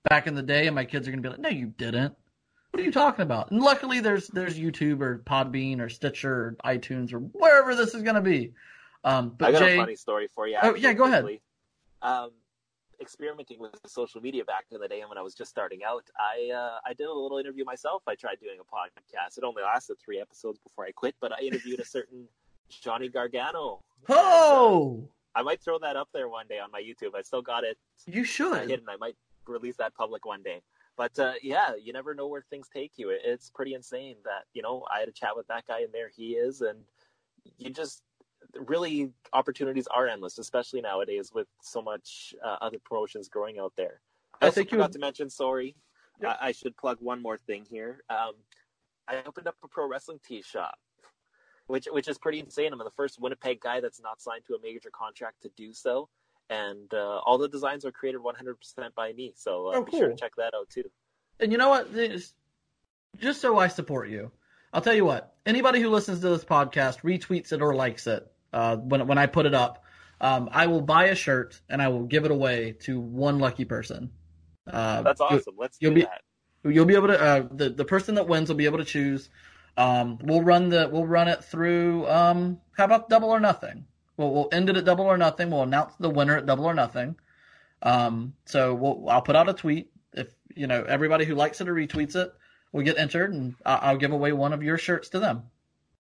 back 0.09 0.27
in 0.27 0.35
the 0.35 0.43
day," 0.43 0.67
and 0.67 0.75
my 0.75 0.85
kids 0.85 1.07
are 1.07 1.13
going 1.13 1.23
to 1.23 1.29
be 1.29 1.33
like, 1.33 1.41
"No, 1.41 1.49
you 1.49 1.67
didn't. 1.67 2.15
What 2.71 2.81
are 2.81 2.85
you 2.85 2.93
talking 2.93 3.23
about?" 3.23 3.51
And 3.51 3.61
luckily, 3.61 4.01
there's 4.01 4.29
there's 4.29 4.59
YouTube 4.59 5.01
or 5.01 5.19
Podbean 5.19 5.81
or 5.81 5.89
Stitcher 5.89 6.33
or 6.33 6.57
iTunes 6.65 7.13
or 7.13 7.19
wherever 7.19 7.75
this 7.75 7.95
is 7.95 8.03
going 8.03 8.15
to 8.17 8.21
be. 8.21 8.53
Um, 9.05 9.35
but 9.39 9.49
I 9.49 9.53
got 9.53 9.59
Jay, 9.61 9.75
a 9.75 9.81
funny 9.81 9.97
story 9.97 10.29
for 10.29 10.47
you. 10.47 10.59
Oh, 10.63 10.75
yeah, 10.75 10.93
go 10.93 11.05
ahead. 11.05 11.25
Um, 12.03 12.31
experimenting 13.01 13.59
with 13.59 13.75
social 13.87 14.21
media 14.21 14.45
back 14.45 14.67
in 14.71 14.79
the 14.81 14.87
day 14.89 15.01
and 15.01 15.09
when 15.09 15.17
I 15.19 15.23
was 15.23 15.35
just 15.35 15.51
starting 15.51 15.81
out, 15.85 16.05
I 16.19 16.53
uh, 16.53 16.79
I 16.85 16.93
did 16.93 17.07
a 17.07 17.13
little 17.13 17.39
interview 17.39 17.65
myself. 17.65 18.03
I 18.07 18.15
tried 18.15 18.39
doing 18.41 18.59
a 18.61 18.65
podcast. 18.65 19.39
It 19.39 19.45
only 19.45 19.63
lasted 19.63 19.97
three 19.99 20.21
episodes 20.21 20.59
before 20.59 20.85
I 20.85 20.93
quit, 20.93 21.15
but 21.21 21.33
I 21.33 21.41
interviewed 21.41 21.81
a 21.81 21.85
certain 21.85 22.29
Johnny 22.69 23.09
Gargano. 23.09 23.81
Oh, 24.09 25.09
I 25.35 25.43
might 25.43 25.61
throw 25.61 25.79
that 25.79 25.97
up 25.97 26.09
there 26.13 26.29
one 26.29 26.47
day 26.49 26.59
on 26.59 26.71
my 26.71 26.81
YouTube. 26.81 27.15
I 27.17 27.23
still 27.23 27.43
got 27.43 27.65
it 27.65 27.79
you 28.07 28.25
should. 28.25 28.69
hidden. 28.69 28.87
I 28.89 28.97
might 28.97 29.17
release 29.47 29.77
that 29.77 29.95
public 29.95 30.25
one 30.25 30.43
day. 30.43 30.61
But 31.01 31.19
uh, 31.19 31.33
yeah, 31.43 31.77
you 31.83 31.95
never 31.95 32.15
know 32.15 32.27
where 32.27 32.43
things 32.43 32.69
take 32.69 32.99
you. 32.99 33.09
It- 33.09 33.23
It's 33.25 33.49
pretty 33.49 33.73
insane 33.73 34.17
that 34.25 34.45
you 34.53 34.61
know 34.61 34.85
I 34.95 34.99
had 35.01 35.09
a 35.09 35.13
chat 35.13 35.35
with 35.35 35.47
that 35.47 35.67
guy, 35.67 35.81
and 35.81 35.95
there 35.95 36.11
he 36.15 36.33
is, 36.33 36.61
and 36.61 36.79
you 37.57 37.71
just 37.71 38.03
really 38.67 39.11
opportunities 39.33 39.87
are 39.87 40.07
endless, 40.07 40.37
especially 40.37 40.83
nowadays 40.83 41.33
with 41.33 41.49
so 41.63 41.81
much 41.81 42.35
uh, 42.45 42.59
other 42.61 42.77
promotions 42.85 43.31
growing 43.31 43.59
out 43.59 43.73
there. 43.79 44.03
I 44.43 44.49
I, 44.49 44.51
think 44.51 44.71
you 44.71 44.77
forgot 44.77 44.93
to 44.93 44.99
mention. 44.99 45.31
Sorry, 45.31 45.75
Yep. 46.21 46.37
I, 46.39 46.49
I 46.49 46.53
should 46.53 46.77
plug 46.77 46.99
one 47.01 47.23
more 47.23 47.39
thing 47.39 47.65
here. 47.65 48.05
Um, 48.11 48.33
I 49.09 49.23
opened 49.25 49.47
up 49.49 49.57
a 49.65 49.69
pro 49.69 49.89
wrestling 49.89 50.21
tee 50.23 50.43
shop, 50.43 50.79
which 51.67 51.89
which 51.91 52.09
is 52.09 52.19
pretty 52.19 52.41
insane. 52.41 52.75
I'm 52.75 52.79
the 52.79 52.91
first 52.95 53.19
Winnipeg 53.19 53.63
guy 53.63 53.81
that's 53.81 54.03
not 54.03 54.21
signed 54.21 54.45
to 54.49 54.55
a 54.55 54.61
major 54.63 54.91
contract 54.91 55.41
to 55.45 55.49
do 55.57 55.73
so, 55.73 56.11
and 56.51 56.93
uh, 56.93 57.21
all 57.25 57.39
the 57.39 57.49
designs 57.49 57.85
are 57.85 57.93
created 57.93 58.21
100% 58.21 58.95
by 58.95 59.13
me. 59.13 59.33
So 59.37 59.69
uh, 59.69 59.77
Oh, 59.77 59.85
be 59.85 59.93
sure 59.93 60.09
to 60.09 60.17
check 60.17 60.33
that 60.37 60.53
out 60.55 60.69
too. 60.69 60.91
And 61.39 61.53
you 61.53 61.57
know 61.59 61.71
what? 61.71 61.89
Just 63.19 63.41
so 63.41 63.57
I 63.59 63.69
support 63.69 64.11
you, 64.11 64.31
I'll 64.73 64.83
tell 64.83 64.95
you 64.95 65.05
what. 65.05 65.35
Anybody 65.47 65.81
who 65.81 65.89
listens 65.89 66.21
to 66.21 66.29
this 66.29 66.45
podcast 66.45 67.01
retweets 67.01 67.53
it 67.53 67.63
or 67.63 67.75
likes 67.75 68.07
it 68.07 68.31
uh, 68.53 68.77
when 68.77 69.07
when 69.07 69.17
I 69.19 69.27
put 69.27 69.47
it 69.47 69.55
up, 69.55 69.85
um, 70.21 70.49
I 70.53 70.67
will 70.67 70.83
buy 70.83 71.07
a 71.07 71.15
shirt 71.15 71.61
and 71.69 71.81
I 71.81 71.89
will 71.89 72.05
give 72.05 72.25
it 72.25 72.31
away 72.31 72.73
to 72.83 73.01
one 73.01 73.39
lucky 73.39 73.65
person. 73.65 74.11
Uh, 74.67 75.03
That's 75.03 75.21
awesome. 75.21 75.55
Let's 75.57 75.79
you'll 75.81 75.93
do 75.93 76.01
be- 76.01 76.03
that. 76.03 76.21
You'll 76.63 76.85
be 76.85 76.95
able 76.95 77.09
to 77.09 77.21
uh, 77.21 77.49
the 77.51 77.71
the 77.71 77.85
person 77.87 78.17
that 78.17 78.29
wins 78.29 78.49
will 78.49 78.57
be 78.57 78.67
able 78.67 78.79
to 78.79 78.85
choose. 78.85 79.31
Um, 79.77 80.19
we'll 80.23 80.43
run 80.43 80.69
the 80.69 80.89
we'll 80.93 81.07
run 81.07 81.29
it 81.29 81.43
through. 81.43 82.07
Um, 82.07 82.61
how 82.77 82.85
about 82.85 83.09
double 83.09 83.31
or 83.31 83.41
nothing? 83.41 83.87
We'll 84.21 84.33
we'll 84.35 84.49
end 84.53 84.69
it 84.69 84.77
at 84.77 84.85
double 84.85 85.07
or 85.07 85.17
nothing. 85.17 85.51
We'll 85.51 85.63
announce 85.63 85.95
the 85.99 86.11
winner 86.11 86.37
at 86.37 86.45
double 86.45 86.67
or 86.67 86.75
nothing. 86.75 87.17
Um, 87.83 88.35
so 88.45 88.75
we'll 88.75 89.09
I'll 89.09 89.23
put 89.23 89.35
out 89.35 89.49
a 89.49 89.55
tweet 89.55 89.91
if 90.13 90.29
you 90.55 90.67
know 90.67 90.85
everybody 90.85 91.25
who 91.25 91.35
likes 91.35 91.61
it 91.63 91.69
or 91.69 91.75
retweets 91.75 92.15
it 92.17 92.31
will 92.73 92.83
get 92.85 92.99
entered, 92.99 93.33
and 93.33 93.55
I- 93.65 93.77
I'll 93.77 93.97
give 93.97 94.13
away 94.13 94.33
one 94.33 94.53
of 94.53 94.63
your 94.63 94.77
shirts 94.77 95.09
to 95.11 95.19
them. 95.21 95.45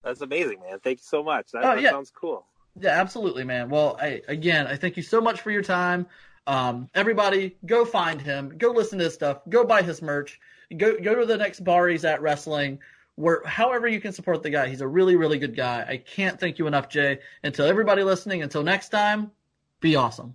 That's 0.02 0.20
amazing, 0.20 0.60
man. 0.60 0.80
Thank 0.80 0.98
you 0.98 1.04
so 1.04 1.22
much. 1.22 1.52
That, 1.52 1.64
Oh, 1.64 1.74
that 1.76 1.82
yeah. 1.82 1.90
sounds 1.90 2.10
cool. 2.10 2.44
Yeah, 2.80 2.90
absolutely, 3.00 3.44
man. 3.44 3.68
Well, 3.68 3.96
I, 4.00 4.22
again, 4.28 4.66
I 4.66 4.76
thank 4.76 4.96
you 4.96 5.02
so 5.02 5.20
much 5.20 5.40
for 5.40 5.50
your 5.50 5.62
time. 5.62 6.06
Um, 6.46 6.88
everybody, 6.94 7.56
go 7.66 7.84
find 7.84 8.20
him. 8.20 8.56
Go 8.58 8.70
listen 8.70 8.98
to 8.98 9.04
his 9.04 9.14
stuff. 9.14 9.38
Go 9.48 9.64
buy 9.64 9.82
his 9.82 10.02
merch. 10.02 10.40
Go 10.76 10.98
go 10.98 11.14
to 11.14 11.24
the 11.26 11.36
next 11.36 11.60
bar 11.64 11.86
he's 11.88 12.04
at 12.04 12.20
wrestling. 12.20 12.80
Where, 13.18 13.42
however 13.44 13.88
you 13.88 14.00
can 14.00 14.12
support 14.12 14.44
the 14.44 14.50
guy, 14.50 14.68
he's 14.68 14.80
a 14.80 14.86
really, 14.86 15.16
really 15.16 15.38
good 15.38 15.56
guy. 15.56 15.84
I 15.88 15.96
can't 15.96 16.38
thank 16.38 16.60
you 16.60 16.68
enough, 16.68 16.88
Jay. 16.88 17.18
Until 17.42 17.66
everybody 17.66 18.04
listening, 18.04 18.42
until 18.42 18.62
next 18.62 18.90
time, 18.90 19.32
be 19.80 19.96
awesome. 19.96 20.34